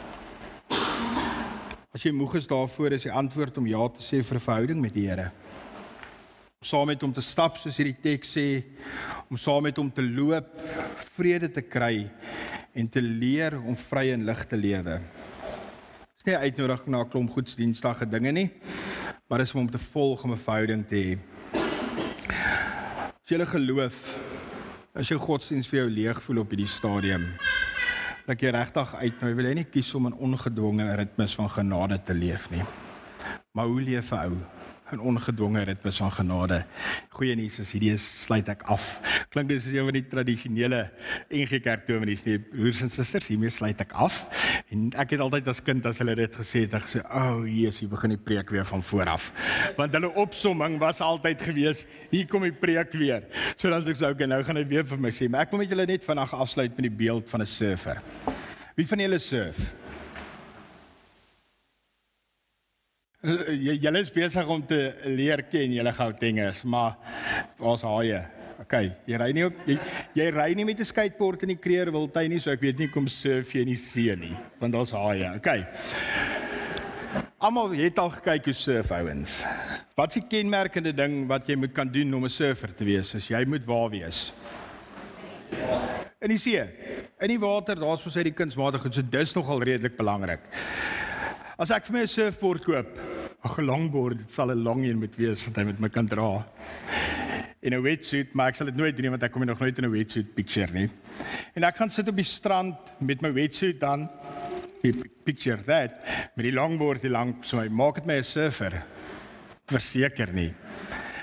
As 1.98 2.04
jy 2.06 2.12
moeg 2.14 2.36
is 2.38 2.46
daarvoor 2.46 2.94
is 2.94 3.08
die 3.08 3.10
antwoord 3.10 3.56
om 3.58 3.66
ja 3.66 3.80
te 3.90 4.04
sê 4.06 4.20
vir 4.22 4.38
'n 4.38 4.46
verhouding 4.46 4.82
met 4.82 4.94
die 4.94 5.08
Here. 5.10 5.32
om 6.62 6.68
saam 6.70 6.88
met 6.88 7.02
hom 7.02 7.14
te 7.14 7.22
stap 7.22 7.58
soos 7.58 7.78
hierdie 7.78 7.98
teks 8.02 8.38
sê, 8.38 8.64
om 9.32 9.38
saam 9.38 9.64
met 9.64 9.78
hom 9.78 9.90
te 9.90 10.04
loop, 10.04 10.46
vrede 11.18 11.50
te 11.50 11.62
kry 11.62 12.08
en 12.76 12.88
te 12.88 13.02
leer 13.02 13.58
om 13.58 13.76
vry 13.76 14.12
en 14.14 14.26
lig 14.26 14.46
te 14.46 14.56
lewe. 14.56 15.02
Dis 16.18 16.26
nie 16.26 16.36
'n 16.36 16.42
uitnodiging 16.42 16.88
na 16.88 17.02
'n 17.02 17.10
klomp 17.10 17.32
godsdienstige 17.32 18.06
dinge 18.06 18.32
nie, 18.32 18.52
maar 19.28 19.40
dis 19.40 19.56
om 19.56 19.62
hom 19.62 19.72
te 19.72 19.80
volg 19.80 20.24
om 20.24 20.34
'n 20.34 20.38
verhouding 20.38 20.88
te 20.88 20.96
hê. 20.96 21.18
As 23.24 23.30
jy 23.30 23.46
geloof, 23.46 24.18
as 24.94 25.08
jou 25.08 25.20
godsdienst 25.20 25.70
vir 25.70 25.80
jou 25.80 25.90
leeg 25.90 26.22
voel 26.22 26.42
op 26.42 26.50
hierdie 26.50 26.68
stadium, 26.68 27.26
dat 28.28 28.42
jy 28.44 28.52
regtig 28.52 28.92
uitnooi, 29.00 29.34
wil 29.40 29.48
jy 29.48 29.54
nie 29.62 29.70
kies 29.72 29.94
om 29.96 30.08
'n 30.08 30.20
ongedwonge 30.20 30.96
ritmes 31.00 31.36
van 31.36 31.50
genade 31.50 32.00
te 32.04 32.14
leef 32.14 32.50
nie. 32.52 32.64
Maar 33.56 33.66
hoe 33.66 33.82
leef 33.82 34.12
'n 34.12 34.16
ou? 34.16 34.57
'n 34.92 35.00
ongedwonge 35.00 35.64
ritmes 35.68 35.98
van 35.98 36.12
genade. 36.12 36.62
Goeie 37.10 37.36
nuus 37.36 37.60
is 37.60 37.72
hierdie 37.76 37.98
sluit 38.00 38.48
ek 38.48 38.62
af. 38.72 38.86
Klink 39.34 39.50
dis 39.52 39.66
een 39.68 39.84
van 39.84 39.96
die 39.98 40.06
tradisionele 40.08 40.80
NG 41.28 41.60
Kerk 41.64 41.88
dominees 41.90 42.24
nie. 42.24 42.38
Broers 42.40 42.80
en 42.86 42.92
susters, 42.94 43.28
hiermee 43.28 43.52
sluit 43.52 43.82
ek 43.84 43.92
af. 43.92 44.22
En 44.72 44.88
ek 44.96 45.18
het 45.18 45.24
altyd 45.24 45.50
as 45.52 45.60
kind 45.64 45.86
as 45.90 46.00
hulle 46.00 46.16
dit 46.16 46.40
gesê 46.40 46.64
het, 46.64 46.78
ek 46.80 46.88
sê, 46.88 47.04
"O, 47.04 47.20
oh, 47.20 47.44
hier 47.44 47.70
is 47.70 47.82
jy 47.82 47.88
begin 47.88 48.16
die 48.16 48.24
preek 48.24 48.50
weer 48.50 48.66
van 48.66 48.84
voor 48.84 49.10
af." 49.10 49.32
Want 49.78 49.94
hulle 49.94 50.10
opsomming 50.16 50.80
was 50.80 51.02
altyd 51.02 51.42
gewees, 51.42 51.86
"Hier 52.10 52.26
kom 52.26 52.44
die 52.44 52.52
preek 52.52 52.94
weer." 52.94 53.24
So 53.58 53.70
dan 53.70 53.84
sê 53.84 53.92
ek 53.92 54.16
okay, 54.16 54.28
nou 54.28 54.44
gaan 54.44 54.56
hy 54.56 54.68
weer 54.68 54.86
vir 54.86 54.98
my 54.98 55.10
sê, 55.10 55.30
"Maar 55.30 55.42
ek 55.42 55.52
wil 55.52 55.60
met 55.60 55.70
julle 55.70 55.86
net 55.86 56.04
vandag 56.04 56.34
afsluit 56.34 56.72
met 56.78 56.90
die 56.90 56.98
beeld 57.06 57.30
van 57.30 57.42
'n 57.42 57.46
surfer." 57.46 58.02
Wie 58.76 58.88
van 58.88 59.00
julle 59.00 59.20
surf? 59.20 59.58
jy 59.58 59.88
julle 63.22 64.02
is 64.04 64.12
besig 64.14 64.48
om 64.48 64.62
te 64.66 64.94
leer 65.10 65.42
ken 65.50 65.74
julle 65.74 65.94
Gautengers, 65.94 66.64
maar 66.64 66.98
waar's 67.58 67.86
haie? 67.88 68.22
OK, 68.62 68.74
jy 69.06 69.18
ry 69.22 69.32
nie 69.38 69.46
op 69.46 69.58
jy, 69.70 69.78
jy 70.18 70.28
ry 70.34 70.54
nie 70.58 70.66
met 70.66 70.80
'n 70.80 70.86
skateboard 70.86 71.44
in 71.44 71.50
die 71.50 71.62
Kreerwiltuin 71.62 72.30
nie, 72.30 72.40
so 72.40 72.52
ek 72.52 72.62
weet 72.62 72.80
nie 72.80 72.88
kom 72.88 73.08
surf 73.08 73.54
jy 73.54 73.62
in 73.62 73.74
die 73.74 73.76
see 73.76 74.16
nie, 74.16 74.36
want 74.60 74.74
daar's 74.74 74.92
haie. 74.92 75.36
OK. 75.36 75.48
Almal 77.40 77.70
het 77.78 78.00
al 78.00 78.10
gekyk 78.10 78.46
hoe 78.46 78.54
surf 78.54 78.92
ouens. 78.92 79.46
Wat 79.96 80.10
is 80.10 80.22
die 80.22 80.28
kenmerkende 80.30 80.94
ding 80.94 81.28
wat 81.28 81.48
jy 81.48 81.56
moet 81.56 81.74
kan 81.74 81.88
doen 81.88 82.14
om 82.14 82.26
'n 82.26 82.30
surfer 82.30 82.74
te 82.74 82.84
wees? 82.84 83.16
As 83.16 83.28
jy 83.28 83.46
moet 83.46 83.66
waar 83.66 83.90
wees? 83.90 84.34
In 86.20 86.30
die 86.30 86.38
see. 86.38 86.62
In 87.20 87.28
die 87.28 87.40
water, 87.40 87.76
daar's 87.76 88.04
mos 88.04 88.18
uit 88.18 88.26
die 88.26 88.34
kunsmatige 88.34 88.82
goed, 88.82 88.96
so 88.96 89.02
dis 89.02 89.34
nogal 89.34 89.62
redelik 89.64 89.98
belangrik. 89.98 90.40
As 91.58 91.72
ek 91.74 91.88
vir 91.88 91.94
my 91.96 92.02
'n 92.06 92.08
surfboard 92.08 92.62
koop, 92.62 92.90
'n 93.42 93.66
longboard, 93.66 94.20
dit 94.20 94.32
sal 94.32 94.52
'n 94.52 94.62
lang 94.62 94.86
een 94.86 95.00
moet 95.00 95.16
wees 95.18 95.44
wat 95.46 95.56
hy 95.58 95.64
met 95.64 95.80
my 95.80 95.90
kan 95.90 96.06
dra. 96.06 96.46
In 97.64 97.74
'n 97.74 97.82
wetsuit, 97.82 98.36
maar 98.36 98.50
ek 98.50 98.56
sal 98.56 98.68
dit 98.68 98.76
nooit 98.76 98.96
doen 98.96 99.10
want 99.10 99.24
ek 99.24 99.32
kom 99.32 99.44
nog 99.44 99.60
nooit 99.60 99.78
in 99.80 99.86
'n 99.86 99.92
wetsuit 99.92 100.36
picture 100.36 100.72
nie. 100.72 100.88
En 101.56 101.64
ek 101.64 101.78
gaan 101.78 101.90
sit 101.90 102.08
op 102.08 102.16
die 102.16 102.24
strand 102.24 102.76
met 103.00 103.22
my 103.22 103.34
wetsuit 103.34 103.80
dan 103.80 104.08
picture 105.24 105.58
that 105.64 106.00
met 106.36 106.46
die 106.46 106.54
longboard 106.54 107.02
die 107.02 107.10
lank 107.10 107.44
so 107.44 107.58
my 107.58 107.68
maak 107.68 107.96
dit 107.96 108.06
my 108.06 108.18
'n 108.18 108.24
surfer. 108.24 108.84
Verseker 109.66 110.32
nie. 110.32 110.54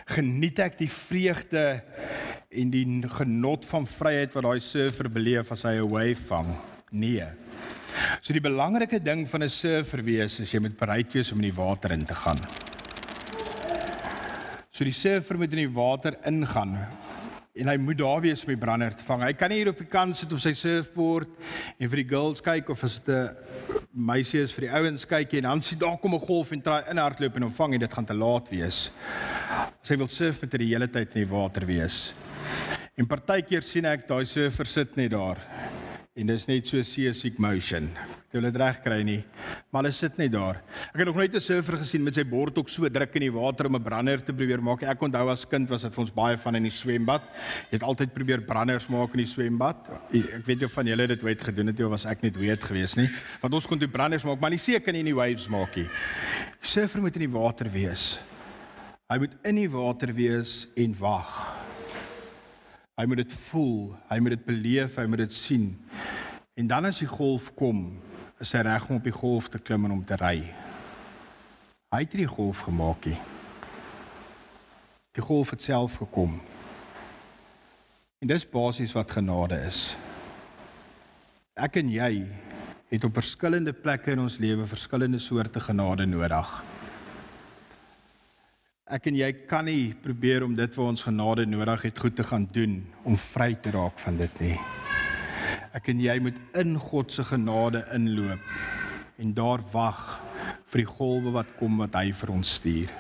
Geniet 0.07 0.59
ek 0.59 0.79
die 0.79 0.91
vreugde 0.91 1.81
en 2.51 2.71
die 2.71 3.09
genot 3.09 3.65
van 3.65 3.87
vryheid 3.87 4.35
wat 4.35 4.43
daai 4.43 4.61
surfer 4.61 5.09
beleef 5.09 5.53
as 5.53 5.63
hy 5.63 5.79
'n 5.79 5.89
wave 5.89 6.27
vang? 6.27 6.57
Nee. 6.91 7.44
So 8.25 8.33
die 8.33 8.41
belangrike 8.41 9.03
ding 9.05 9.27
van 9.29 9.43
'n 9.45 9.53
surfer 9.53 10.01
wees 10.01 10.41
is 10.41 10.51
jy 10.51 10.59
moet 10.59 10.79
bereid 10.81 11.13
wees 11.13 11.31
om 11.33 11.43
in 11.43 11.51
die 11.51 11.59
water 11.59 11.93
in 11.93 12.07
te 12.09 12.15
gaan. 12.15 12.39
So 14.73 14.83
die 14.83 14.97
surfer 14.97 15.37
moet 15.37 15.53
in 15.53 15.69
die 15.69 15.75
water 15.75 16.17
ingaan 16.25 16.79
en 17.55 17.69
hy 17.69 17.77
moet 17.77 17.99
daar 17.99 18.23
wees 18.23 18.43
om 18.47 18.55
die 18.55 18.57
brander 18.57 18.97
te 18.97 19.05
vang. 19.05 19.23
Hy 19.23 19.33
kan 19.35 19.51
nie 19.51 19.59
hier 19.59 19.69
op 19.69 19.79
die 19.79 19.85
kant 19.85 20.17
sit 20.17 20.33
op 20.33 20.41
sy 20.41 20.55
surfboard 20.55 21.29
en 21.79 21.91
vir 21.91 21.97
die 21.97 22.09
girls 22.09 22.41
kyk 22.41 22.71
of 22.71 22.85
as 22.85 22.99
dit 23.05 23.15
'n 23.15 23.37
meisie 23.93 24.41
is 24.41 24.53
vir 24.53 24.69
die 24.69 24.73
ouens 24.73 25.05
kyk 25.05 25.35
en 25.35 25.43
dan 25.43 25.61
sien 25.61 25.79
daar 25.79 25.99
kom 25.99 26.15
'n 26.15 26.27
golf 26.27 26.53
en 26.53 26.63
try 26.63 26.81
inhardloop 26.89 27.37
en 27.37 27.43
hom 27.43 27.53
vang 27.53 27.75
en 27.75 27.81
dit 27.81 27.93
gaan 27.93 28.07
te 28.07 28.15
laat 28.15 28.49
wees. 28.49 28.91
As 29.83 29.91
hy 29.91 29.97
wil 29.97 30.09
surf 30.09 30.41
met 30.41 30.51
die 30.51 30.73
hele 30.73 30.89
tyd 30.89 31.15
in 31.15 31.29
die 31.29 31.31
water 31.31 31.67
wees. 31.67 32.15
En 32.97 33.07
partykeer 33.07 33.63
sien 33.63 33.85
ek 33.85 34.09
daai 34.09 34.25
surfer 34.25 34.65
sit 34.67 34.97
net 34.97 35.11
daar 35.11 35.37
En 36.15 36.29
dis 36.31 36.45
net 36.47 36.69
so 36.71 36.79
seasick 36.87 37.41
motion. 37.43 37.89
Jy 38.31 38.39
wil 38.39 38.45
dit 38.47 38.59
reg 38.61 38.77
kry 38.85 39.01
nie, 39.03 39.19
maar 39.75 39.83
hulle 39.83 39.91
sit 39.97 40.15
net 40.21 40.31
daar. 40.31 40.61
Ek 40.93 41.01
het 41.01 41.09
nog 41.09 41.17
nooit 41.19 41.35
'n 41.35 41.43
surfer 41.43 41.77
gesien 41.81 42.05
met 42.05 42.15
sy 42.15 42.23
bord 42.23 42.57
ook 42.57 42.69
so 42.69 42.89
druk 42.89 43.17
in 43.17 43.23
die 43.27 43.33
water 43.35 43.67
om 43.67 43.75
'n 43.75 43.83
brander 43.83 44.23
te 44.23 44.33
probeer 44.33 44.63
maak. 44.63 44.85
Ek 44.85 45.03
onthou 45.03 45.29
as 45.29 45.45
kind 45.45 45.69
was 45.69 45.83
dit 45.83 45.93
vir 45.93 46.01
ons 46.03 46.15
baie 46.15 46.37
van 46.37 46.55
in 46.55 46.63
die 46.63 46.71
swembad. 46.71 47.23
Jy 47.71 47.79
het 47.79 47.83
altyd 47.83 48.15
probeer 48.15 48.47
branders 48.47 48.87
maak 48.89 49.11
in 49.15 49.25
die 49.25 49.27
swembad. 49.27 49.77
Ek 50.13 50.47
weet 50.47 50.61
jy 50.61 50.69
van 50.69 50.87
julle 50.87 51.07
dit 51.09 51.25
ooit 51.25 51.43
gedoen 51.43 51.67
het 51.67 51.81
of 51.81 51.91
was 51.91 52.07
ek 52.07 52.23
net 52.23 52.37
weet 52.37 52.63
gewees 52.63 52.95
nie. 52.97 53.11
Want 53.43 53.55
ons 53.55 53.67
kon 53.67 53.79
toe 53.79 53.89
branders 53.89 54.25
maak, 54.25 54.41
maar 54.41 54.51
nie 54.51 54.59
seker 54.59 54.93
nie 54.93 55.03
die 55.03 55.15
waves 55.15 55.49
maak 55.49 55.75
nie. 55.77 55.89
Surfer 56.63 57.01
moet 57.01 57.17
in 57.17 57.31
die 57.31 57.39
water 57.39 57.69
wees. 57.69 58.21
Hy 59.11 59.19
moet 59.19 59.35
in 59.45 59.57
die 59.57 59.69
water 59.69 60.15
wees 60.15 60.69
en 60.77 60.95
wag. 60.97 61.54
Hy 62.95 63.09
moet 63.11 63.25
dit 63.25 63.33
voel, 63.49 63.95
hy 64.07 64.21
moet 64.23 64.37
dit 64.37 64.45
beleef, 64.47 64.99
hy 65.01 65.05
moet 65.11 65.25
dit 65.25 65.33
sien. 65.35 65.73
En 66.55 66.69
dan 66.71 66.87
as 66.87 67.01
die 67.03 67.11
golf 67.11 67.49
kom, 67.59 67.89
is 68.39 68.53
hy 68.55 68.63
reg 68.67 68.87
om 68.87 69.01
op 69.01 69.07
die 69.09 69.15
golf 69.15 69.49
te 69.51 69.59
klim 69.59 69.89
en 69.89 69.97
om 69.97 70.05
te 70.07 70.19
ry. 70.21 70.37
Hy 71.91 72.01
het 72.05 72.15
die 72.15 72.29
golf 72.31 72.63
gemaak 72.69 73.09
nie. 73.11 73.19
Die 75.15 75.23
golf 75.23 75.51
het 75.55 75.63
self 75.63 75.99
gekom. 76.03 76.39
En 78.23 78.31
dis 78.31 78.47
basies 78.51 78.95
wat 78.95 79.11
genade 79.15 79.59
is. 79.67 79.93
Ek 81.55 81.81
en 81.83 81.91
jy 81.91 82.13
het 82.91 83.07
op 83.07 83.19
verskillende 83.19 83.75
plekke 83.75 84.15
in 84.15 84.23
ons 84.23 84.39
lewe 84.43 84.67
verskillende 84.71 85.19
soorte 85.23 85.63
genade 85.63 86.07
nodig. 86.07 86.55
Ek 88.85 89.07
en 89.09 89.17
jy 89.17 89.31
kan 89.49 89.65
nie 89.65 89.95
probeer 89.97 90.45
om 90.45 90.53
dit 90.53 90.75
wat 90.77 90.91
ons 90.91 91.05
genade 91.07 91.47
nodig 91.49 91.87
het 91.87 92.01
goed 92.03 92.19
te 92.19 92.25
gaan 92.29 92.43
doen 92.53 92.75
om 93.09 93.15
vry 93.17 93.55
te 93.57 93.71
raak 93.73 93.97
van 94.03 94.19
dit 94.21 94.43
nie. 94.45 94.59
Ek 95.73 95.89
en 95.89 96.03
jy 96.05 96.19
moet 96.21 96.37
in 96.61 96.75
God 96.77 97.09
se 97.09 97.25
genade 97.25 97.81
inloop 97.97 98.45
en 99.25 99.33
daar 99.33 99.65
wag 99.73 100.03
vir 100.69 100.83
die 100.83 100.91
golwe 100.91 101.33
wat 101.33 101.57
kom 101.57 101.81
wat 101.81 101.97
hy 101.97 102.13
vir 102.13 102.35
ons 102.35 102.53
stuur. 102.61 102.93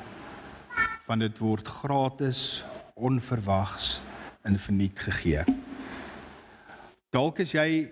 Want 1.05 1.27
dit 1.27 1.45
word 1.45 1.69
gratis, 1.69 2.65
onverwags 2.97 3.99
en 4.49 4.57
verniet 4.57 5.05
gegee. 5.05 5.45
Dalk 7.13 7.45
is 7.45 7.53
jy 7.53 7.91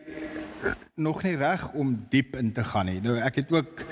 nog 0.94 1.22
nie 1.22 1.37
reg 1.37 1.64
om 1.72 1.94
diep 2.11 2.37
in 2.37 2.53
te 2.53 2.64
gaan 2.64 2.87
nie. 2.87 3.01
Nou 3.03 3.16
ek 3.18 3.40
het 3.42 3.53
ook 3.53 3.85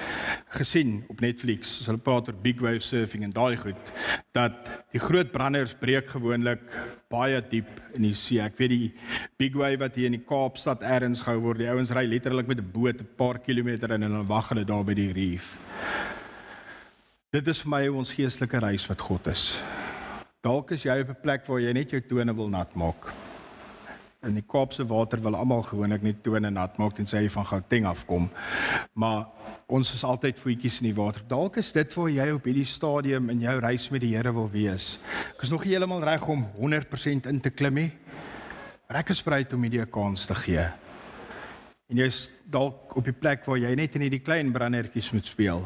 gesien 0.57 1.05
op 1.09 1.21
Netflix, 1.21 1.79
as 1.81 1.89
hulle 1.91 2.03
praat 2.03 2.29
oor 2.29 2.39
big 2.43 2.61
wave 2.61 2.83
surfing 2.85 3.25
en 3.27 3.35
daai 3.35 3.57
goed, 3.61 3.93
dat 4.37 4.71
die 4.95 5.03
groot 5.03 5.31
branders 5.31 5.75
breek 5.79 6.11
gewoonlik 6.11 6.63
baie 7.11 7.41
diep 7.51 7.71
in 7.95 8.07
die 8.09 8.15
see. 8.15 8.41
Ek 8.43 8.59
weet 8.59 8.75
die 8.75 8.93
big 9.41 9.57
wave 9.59 9.81
wat 9.83 9.99
hier 9.99 10.11
in 10.11 10.19
die 10.19 10.27
Kaapstad 10.27 10.83
ergens 10.83 11.25
gehou 11.27 11.41
word, 11.49 11.63
die 11.63 11.71
ouens 11.71 11.95
ry 11.95 12.05
letterlik 12.07 12.51
met 12.51 12.59
'n 12.59 12.73
boot 12.73 13.01
'n 13.01 13.09
paar 13.17 13.39
kilometer 13.39 13.91
in 13.91 14.03
en 14.03 14.13
dan 14.13 14.27
wag 14.27 14.49
hulle 14.49 14.65
daar 14.65 14.85
by 14.85 14.95
die 14.95 15.13
reef. 15.13 15.57
Dit 17.33 17.47
is 17.49 17.61
vir 17.63 17.71
my 17.71 17.89
ons 17.89 18.13
geestelike 18.13 18.59
reis 18.59 18.87
wat 18.87 19.01
God 19.01 19.27
is. 19.27 19.63
Dalk 20.43 20.73
is 20.73 20.83
jy 20.83 21.01
op 21.01 21.11
'n 21.11 21.21
plek 21.23 21.47
waar 21.47 21.61
jy 21.61 21.73
net 21.73 21.91
jou 21.91 22.01
tone 22.01 22.35
wil 22.35 22.49
nat 22.49 22.75
maak. 22.75 23.30
In 24.21 24.35
die 24.37 24.45
Kaapse 24.45 24.85
water 24.85 25.17
wil 25.25 25.33
almal 25.33 25.63
gewoonlik 25.65 26.03
net 26.05 26.19
tone 26.21 26.51
nat 26.53 26.75
maak 26.77 26.93
tensy 26.99 27.23
jy 27.23 27.31
van 27.33 27.47
Gauteng 27.49 27.87
afkom. 27.89 28.27
Maar 28.93 29.23
ons 29.73 29.93
is 29.97 30.03
altyd 30.05 30.43
voetjies 30.43 30.83
in 30.83 30.91
die 30.91 30.97
water. 30.99 31.23
Dalk 31.25 31.57
is 31.63 31.71
dit 31.73 31.97
waar 31.97 32.11
jy 32.13 32.27
op 32.35 32.45
hierdie 32.45 32.67
stadium 32.69 33.31
in 33.33 33.41
jou 33.47 33.55
reis 33.65 33.89
met 33.89 34.05
die 34.05 34.13
Here 34.13 34.35
wil 34.37 34.51
wees. 34.53 34.99
Ek 35.33 35.47
is 35.47 35.53
nog 35.55 35.65
nie 35.65 35.73
heeltemal 35.73 36.05
reg 36.05 36.27
om 36.29 36.45
100% 36.59 37.31
in 37.33 37.41
te 37.41 37.49
klim 37.49 37.81
nie. 37.81 37.89
Ek 38.93 39.15
is 39.15 39.25
bereid 39.25 39.57
om 39.57 39.65
hierdie 39.65 39.89
kans 39.89 40.29
te 40.29 40.37
gee. 40.43 40.69
En 41.89 42.05
jy's 42.05 42.27
dalk 42.45 42.93
op 43.01 43.09
die 43.09 43.17
plek 43.17 43.49
waar 43.49 43.63
jy 43.63 43.73
net 43.79 43.97
in 43.97 44.05
hierdie 44.05 44.21
klein 44.21 44.53
brandertjies 44.53 45.15
moet 45.17 45.33
speel. 45.33 45.65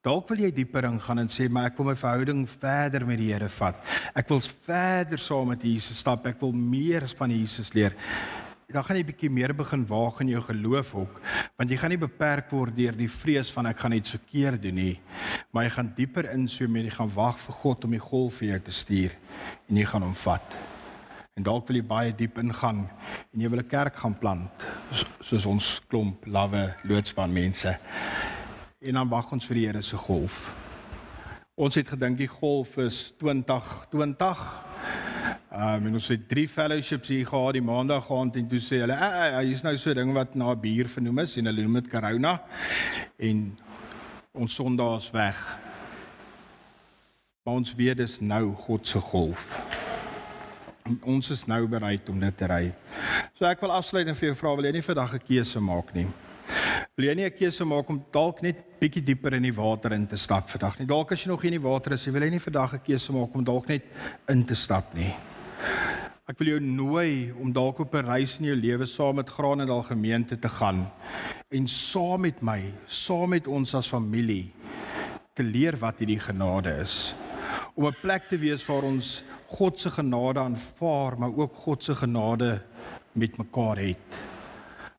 Dalk 0.00 0.30
wil 0.32 0.46
jy 0.46 0.48
dieper 0.56 0.86
ingaan 0.88 1.20
en 1.20 1.28
sê 1.28 1.44
maar 1.52 1.66
ek 1.68 1.76
wil 1.76 1.90
my 1.90 1.94
verhouding 1.98 2.46
verder 2.48 3.04
met 3.04 3.18
die 3.20 3.32
Here 3.34 3.50
vat. 3.52 3.82
Ek 4.16 4.30
wil 4.32 4.40
verder 4.40 5.20
saam 5.20 5.50
met 5.52 5.60
Jesus 5.60 6.00
stap. 6.00 6.24
Ek 6.24 6.40
wil 6.40 6.54
meer 6.56 7.04
van 7.18 7.34
Jesus 7.34 7.74
leer 7.76 7.96
dan 8.70 8.84
gaan 8.86 9.00
jy 9.00 9.04
bietjie 9.08 9.30
meer 9.34 9.52
begin 9.56 9.82
waag 9.88 10.20
in 10.22 10.30
jou 10.30 10.40
geloof 10.46 10.92
ook 11.02 11.16
want 11.58 11.72
jy 11.72 11.78
gaan 11.80 11.90
nie 11.90 12.00
beperk 12.00 12.52
word 12.54 12.76
deur 12.76 12.94
die 12.94 13.10
vrees 13.10 13.50
van 13.54 13.66
ek 13.70 13.80
gaan 13.82 13.96
iets 13.96 14.14
verkeerd 14.14 14.62
doen 14.62 14.78
nie 14.78 14.94
maar 15.50 15.66
jy 15.66 15.72
gaan 15.74 15.92
dieper 15.96 16.28
in 16.30 16.46
so 16.48 16.70
met 16.70 16.86
jy 16.86 16.94
gaan 16.94 17.10
wag 17.16 17.40
vir 17.42 17.58
God 17.64 17.86
om 17.88 17.96
die 17.96 18.04
golf 18.04 18.38
vir 18.38 18.52
jou 18.52 18.60
te 18.68 18.76
stuur 18.80 19.16
en 19.66 19.80
jy 19.82 19.88
gaan 19.90 20.06
hom 20.06 20.14
vat 20.22 20.58
en 21.34 21.46
dalk 21.50 21.66
wil 21.66 21.80
jy 21.80 21.86
baie 21.90 22.14
diep 22.14 22.38
ingaan 22.42 22.84
en 22.86 23.42
jy 23.42 23.50
wil 23.50 23.64
'n 23.64 23.72
kerk 23.74 23.98
gaan 23.98 24.14
plant 24.14 24.66
soos 25.26 25.46
ons 25.46 25.80
klomp 25.90 26.26
lawe 26.26 26.70
loodspan 26.84 27.32
mense 27.32 27.74
en 28.80 28.94
dan 28.94 29.08
wag 29.08 29.32
ons 29.32 29.46
vir 29.46 29.54
die 29.54 29.66
Here 29.66 29.82
se 29.82 29.96
golf 29.96 30.40
Ons 31.60 31.76
het 31.76 31.90
gedink 31.92 32.16
die 32.16 32.28
golf 32.30 32.78
is 32.80 33.10
2020. 33.20 34.44
Ehm 35.50 35.88
um, 35.90 35.96
ons 35.98 36.06
het 36.08 36.22
drie 36.30 36.46
fellowships 36.48 37.10
hier 37.12 37.26
gehad 37.28 37.58
die 37.58 37.64
maandag 37.64 38.06
aand 38.16 38.38
en 38.40 38.46
toe 38.48 38.60
sê 38.64 38.78
hulle, 38.80 38.96
"Ag, 38.96 39.34
ah, 39.34 39.42
hier's 39.44 39.62
nou 39.62 39.76
so 39.76 39.90
'n 39.90 39.94
ding 39.94 40.12
wat 40.14 40.34
na 40.34 40.54
bier 40.54 40.88
vernoem 40.88 41.18
is 41.18 41.36
en 41.36 41.46
hulle 41.46 41.62
noem 41.62 41.82
dit 41.82 41.90
corona." 41.90 42.40
En 43.18 43.58
ons 44.32 44.54
Sondag 44.54 45.02
is 45.02 45.10
weg. 45.10 45.58
Maar 47.44 47.54
ons 47.54 47.74
weet 47.74 47.96
dis 47.96 48.20
nou 48.20 48.54
God 48.54 48.88
se 48.88 48.98
golf. 48.98 49.60
En 50.84 50.98
ons 51.02 51.30
is 51.30 51.44
nou 51.46 51.66
bereid 51.66 52.08
om 52.08 52.20
dit 52.20 52.36
te 52.36 52.46
ry. 52.46 52.72
So 53.34 53.44
ek 53.44 53.60
wil 53.60 53.72
afsluit 53.72 54.08
en 54.08 54.14
vir 54.14 54.26
jou 54.26 54.36
vra, 54.36 54.54
wil 54.54 54.64
jy 54.64 54.72
nie 54.72 54.82
vandag 54.82 55.14
'n 55.14 55.26
keuse 55.26 55.60
maak 55.60 55.94
nie? 55.94 56.06
Wil 56.96 57.06
jy 57.08 57.14
nie 57.14 57.24
'n 57.26 57.36
keuse 57.36 57.64
maak 57.64 57.88
om 57.90 58.04
dalk 58.12 58.42
net 58.42 58.56
bietjie 58.80 59.02
dieper 59.04 59.34
in 59.34 59.42
die 59.42 59.54
water 59.54 59.92
in 59.92 60.06
te 60.06 60.16
stap 60.16 60.48
vandag 60.48 60.78
nie? 60.78 60.86
Dalk 60.86 61.12
as 61.12 61.24
jy 61.24 61.28
nog 61.28 61.42
nie 61.42 61.52
in 61.52 61.60
die 61.60 61.68
water 61.68 61.92
is, 61.92 62.04
wil 62.06 62.22
jy 62.22 62.30
nie 62.30 62.38
vandag 62.38 62.74
'n 62.74 62.80
keuse 62.84 63.12
maak 63.12 63.34
om 63.34 63.44
dalk 63.44 63.68
net 63.68 63.82
in 64.28 64.44
te 64.44 64.54
stap 64.54 64.94
nie? 64.94 65.14
Ek 66.28 66.38
wil 66.38 66.48
jou 66.48 66.60
nooi 66.60 67.32
om 67.32 67.52
dalk 67.52 67.80
op 67.80 67.94
'n 67.94 68.06
reis 68.06 68.38
in 68.38 68.46
jou 68.46 68.56
lewe 68.56 68.86
saam 68.86 69.16
met 69.16 69.28
Granendal 69.28 69.82
gemeente 69.82 70.38
te 70.38 70.48
gaan 70.48 70.90
en 71.50 71.66
saam 71.66 72.20
met 72.20 72.42
my, 72.42 72.72
saam 72.86 73.30
met 73.30 73.46
ons 73.46 73.74
as 73.74 73.88
familie 73.88 74.52
te 75.34 75.42
leer 75.42 75.76
wat 75.76 75.98
hierdie 75.98 76.20
genade 76.20 76.70
is. 76.82 77.14
Om 77.74 77.86
'n 77.86 77.96
plek 78.00 78.28
te 78.28 78.38
wees 78.38 78.66
waar 78.66 78.82
ons 78.82 79.22
God 79.46 79.80
se 79.80 79.90
genade 79.90 80.38
aanvaar, 80.38 81.18
maar 81.18 81.34
ook 81.36 81.54
God 81.54 81.84
se 81.84 81.94
genade 81.94 82.62
met 83.12 83.36
mekaar 83.36 83.76
het. 83.76 84.29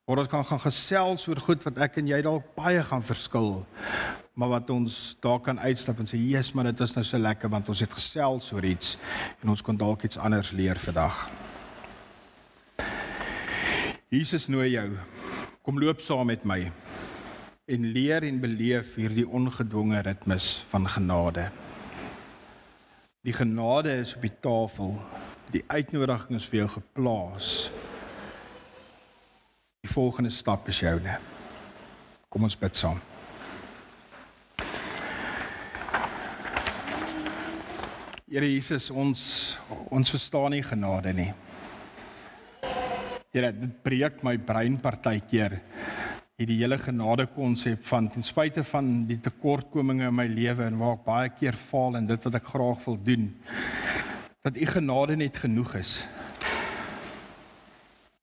Waar 0.09 0.23
ons 0.23 0.29
kan 0.31 0.45
gaan 0.45 0.59
gesels 0.63 1.27
oor 1.29 1.39
goed 1.45 1.61
wat 1.67 1.77
ek 1.85 1.99
en 2.01 2.07
jy 2.09 2.17
dalk 2.25 2.47
baie 2.57 2.81
gaan 2.83 3.03
verskil, 3.05 3.51
maar 4.33 4.49
wat 4.55 4.71
ons 4.73 4.95
daar 5.21 5.37
kan 5.45 5.59
uitstap 5.61 5.99
en 6.01 6.09
sê 6.09 6.17
Jesus 6.17 6.55
maar 6.57 6.71
dit 6.71 6.81
is 6.81 6.95
nou 6.95 7.03
so 7.05 7.21
lekker 7.21 7.51
want 7.53 7.69
ons 7.69 7.83
het 7.85 7.93
gesels 7.93 8.49
oor 8.55 8.65
iets 8.65 8.95
en 9.43 9.53
ons 9.53 9.61
kon 9.61 9.77
dalk 9.77 10.07
iets 10.07 10.17
anders 10.17 10.49
leer 10.57 10.81
vandag. 10.81 11.27
Jesus 14.09 14.49
nooi 14.49 14.71
jou. 14.73 14.87
Kom 15.61 15.77
loop 15.79 16.01
saam 16.01 16.31
met 16.33 16.41
my 16.49 16.63
en 17.71 17.85
leer 17.93 18.25
en 18.25 18.41
beleef 18.41 18.97
hierdie 18.97 19.27
ongedwonge 19.29 20.01
ritmes 20.03 20.65
van 20.73 20.89
genade. 20.89 21.45
Die 23.21 23.37
genade 23.37 23.93
is 24.01 24.15
op 24.17 24.25
die 24.25 24.33
tafel. 24.41 24.97
Die 25.53 25.61
uitnodiging 25.69 26.41
is 26.41 26.49
vir 26.49 26.63
jou 26.63 26.69
geplaas. 26.79 27.69
Die 29.81 29.89
volgende 29.89 30.29
stap 30.29 30.67
is 30.69 30.79
joune. 30.79 31.15
Kom 32.29 32.43
ons 32.45 32.53
bid 32.53 32.75
saam. 32.77 32.99
Here 38.29 38.45
Jesus, 38.45 38.91
ons 38.93 39.23
ons 39.89 40.13
verstaan 40.13 40.53
nie 40.53 40.61
genade 40.61 41.15
nie. 41.17 41.31
Here, 43.33 43.49
dit 43.49 43.73
breek 43.81 44.21
my 44.21 44.35
brein 44.37 44.77
partykeer 44.77 45.57
hierdie 46.37 46.61
hele 46.61 46.77
genade 46.77 47.25
konsep 47.33 47.81
van 47.89 48.11
ten 48.13 48.25
spyte 48.25 48.61
van 48.69 48.93
die 49.09 49.17
tekortkominge 49.25 50.13
in 50.13 50.17
my 50.21 50.29
lewe 50.29 50.69
en 50.69 50.77
waar 50.77 50.99
ek 50.99 51.05
baie 51.09 51.35
keer 51.41 51.57
faal 51.57 51.97
in 51.97 52.07
dit 52.09 52.29
wat 52.29 52.37
ek 52.37 52.53
graag 52.53 52.85
wil 52.85 53.01
doen 53.09 53.31
dat 54.45 54.57
u 54.57 54.65
genade 54.77 55.17
net 55.17 55.41
genoeg 55.41 55.75
is. 55.81 56.01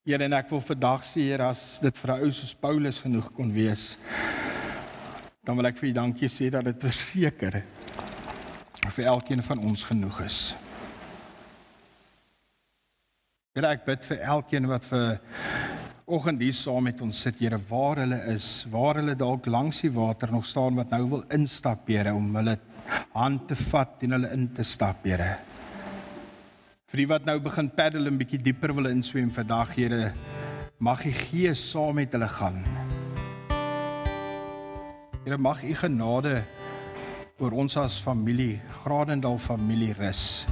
Here, 0.09 0.25
en 0.25 0.33
ek 0.33 0.47
wil 0.49 0.62
vandag 0.64 1.03
sê 1.05 1.27
hier 1.27 1.42
as 1.44 1.62
dit 1.85 1.99
vir 2.01 2.11
'n 2.14 2.23
ou 2.25 2.31
soos 2.33 2.55
Paulus 2.57 2.99
genoeg 3.05 3.27
kon 3.37 3.51
wees, 3.53 3.99
dan 5.44 5.57
wil 5.59 5.66
ek 5.68 5.77
vir 5.77 5.90
u 5.90 5.92
dankie 5.92 6.31
sê 6.33 6.49
dat 6.49 6.64
dit 6.64 6.81
verseker 6.81 7.59
vir 8.88 9.05
elkeen 9.05 9.42
van 9.42 9.59
ons 9.59 9.85
genoeg 9.85 10.21
is. 10.25 10.55
Here 13.55 13.68
ek 13.68 13.85
bid 13.85 14.03
vir 14.09 14.25
elkeen 14.25 14.66
wat 14.66 14.85
vir 14.88 15.21
oggend 16.07 16.40
hier 16.40 16.57
saam 16.57 16.85
met 16.85 17.03
ons 17.03 17.21
sit, 17.21 17.37
Here, 17.37 17.61
waar 17.68 18.01
hulle 18.01 18.23
is, 18.33 18.64
waar 18.73 18.94
hulle 19.03 19.14
dalk 19.14 19.44
langs 19.47 19.83
die 19.83 19.92
water 19.92 20.33
nog 20.33 20.47
staan 20.47 20.75
wat 20.75 20.90
nou 20.90 21.05
wil 21.11 21.25
instap, 21.29 21.87
Here, 21.87 22.14
om 22.14 22.35
hulle 22.35 22.57
hand 23.12 23.47
te 23.47 23.55
vat 23.55 24.03
en 24.03 24.12
hulle 24.12 24.33
in 24.33 24.55
te 24.55 24.64
stap, 24.64 25.05
Here. 25.05 25.58
Vir 26.88 27.03
die 27.03 27.09
wat 27.11 27.27
nou 27.29 27.35
begin 27.44 27.66
paddel 27.68 28.09
en 28.09 28.16
bietjie 28.16 28.38
dieper 28.40 28.72
wil 28.72 28.88
inswem 28.88 29.29
vandag, 29.29 29.74
Here, 29.77 30.07
mag 30.81 31.03
U 31.05 31.11
Gees 31.12 31.61
saam 31.61 31.98
met 32.01 32.14
hulle 32.16 32.29
gaan. 32.33 32.62
Here, 35.27 35.37
mag 35.37 35.61
U 35.61 35.74
genade 35.77 36.38
oor 37.37 37.59
ons 37.61 37.77
as 37.77 37.98
familie, 38.01 38.62
Gradendal 38.79 39.37
familie 39.37 39.92
rus. 39.98 40.46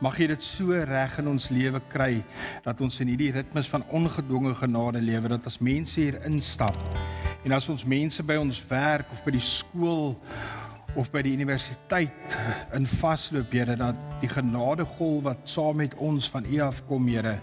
Mag 0.00 0.16
jy 0.16 0.30
dit 0.32 0.48
so 0.48 0.72
reg 0.72 1.20
in 1.20 1.28
ons 1.28 1.50
lewe 1.52 1.84
kry 1.92 2.22
dat 2.64 2.80
ons 2.80 3.02
in 3.04 3.12
hierdie 3.12 3.34
ritmes 3.36 3.68
van 3.68 3.84
ongedwonge 3.92 4.54
genade 4.62 5.04
lewe 5.04 5.34
dat 5.34 5.52
as 5.52 5.60
mense 5.60 6.00
hier 6.00 6.22
instap 6.24 6.78
en 7.44 7.52
as 7.52 7.68
ons 7.68 7.84
mense 7.84 8.24
by 8.24 8.40
ons 8.40 8.64
werk 8.70 9.12
of 9.12 9.20
by 9.26 9.36
die 9.36 9.44
skool 9.44 10.14
of 10.98 11.12
by 11.14 11.22
die 11.22 11.36
universiteit 11.38 12.36
in 12.74 12.86
vasloop 12.98 13.52
Here 13.54 13.76
dat 13.78 13.98
die 14.22 14.30
genadegolf 14.30 15.22
wat 15.28 15.44
saam 15.46 15.78
met 15.78 15.94
ons 16.02 16.26
van 16.34 16.46
U 16.50 16.60
af 16.64 16.82
kom 16.90 17.06
Here 17.06 17.36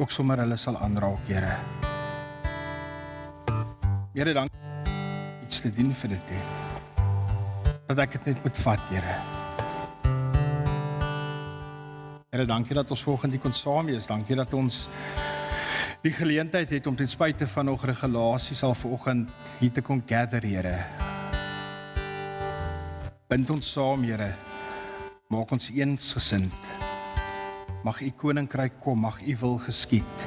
ook 0.00 0.12
sommer 0.12 0.40
hulle 0.40 0.56
sal 0.60 0.76
aanraak 0.80 1.28
Here. 1.28 1.52
Here 4.16 4.32
dankie 4.32 4.94
iets 5.44 5.60
te 5.60 5.70
doen 5.70 5.92
vir 5.92 6.14
dit. 6.16 6.30
Dat 7.86 8.00
ek 8.02 8.16
dit 8.16 8.30
net 8.32 8.44
moet 8.44 8.60
vat, 8.64 8.86
Here. 8.90 9.16
Here, 12.32 12.46
dankie 12.48 12.76
dat 12.76 12.90
ons 12.90 13.04
volgende 13.06 13.38
kon 13.40 13.54
saam 13.54 13.92
wees. 13.92 14.08
Dankie 14.08 14.36
dat 14.36 14.52
ons 14.56 14.86
die 16.02 16.12
geleentheid 16.12 16.72
het 16.72 16.86
om 16.86 16.96
ten 16.96 17.08
spyte 17.08 17.48
van 17.48 17.68
nog 17.70 17.84
regulasies 17.88 18.64
al 18.64 18.74
vanoggend 18.74 19.30
hier 19.60 19.72
te 19.72 19.84
kon 19.84 20.02
gather, 20.06 20.44
Here. 20.44 21.05
Bind 23.26 23.48
ons 23.50 23.66
saam, 23.74 24.04
Here. 24.06 24.28
Maak 25.34 25.50
ons 25.56 25.64
eensgesind. 25.74 26.52
Mag 27.82 27.98
u 27.98 28.10
koninkryk 28.14 28.76
kom, 28.84 29.00
mag 29.02 29.18
u 29.18 29.34
wil 29.40 29.56
geskied. 29.64 30.20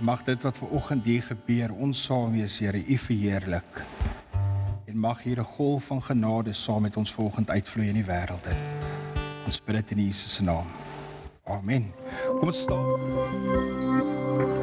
Mag 0.00 0.22
dit 0.24 0.46
wat 0.46 0.56
ver 0.56 0.72
oggend 0.78 1.04
hier 1.04 1.26
gebeur 1.26 1.74
ons 1.76 2.00
saam 2.08 2.32
wees, 2.32 2.56
Here, 2.64 2.80
U 2.80 2.96
verheerlik. 2.96 3.82
En 4.88 4.96
mag 4.96 5.20
hier 5.22 5.40
'n 5.40 5.44
golf 5.44 5.92
van 5.92 6.02
genade 6.02 6.52
saam 6.52 6.82
met 6.82 6.96
ons 6.96 7.12
volgend 7.12 7.50
uitvloei 7.50 7.88
in 7.88 8.00
die 8.00 8.08
wêreld. 8.08 8.46
Ons 9.46 9.60
bid 9.60 9.76
dit 9.76 9.90
in 9.90 10.06
Jesus 10.06 10.34
se 10.34 10.42
naam. 10.42 10.66
Amen. 11.44 11.92
Kom 12.40 12.48
ons 12.48 12.60
staan. 12.60 14.59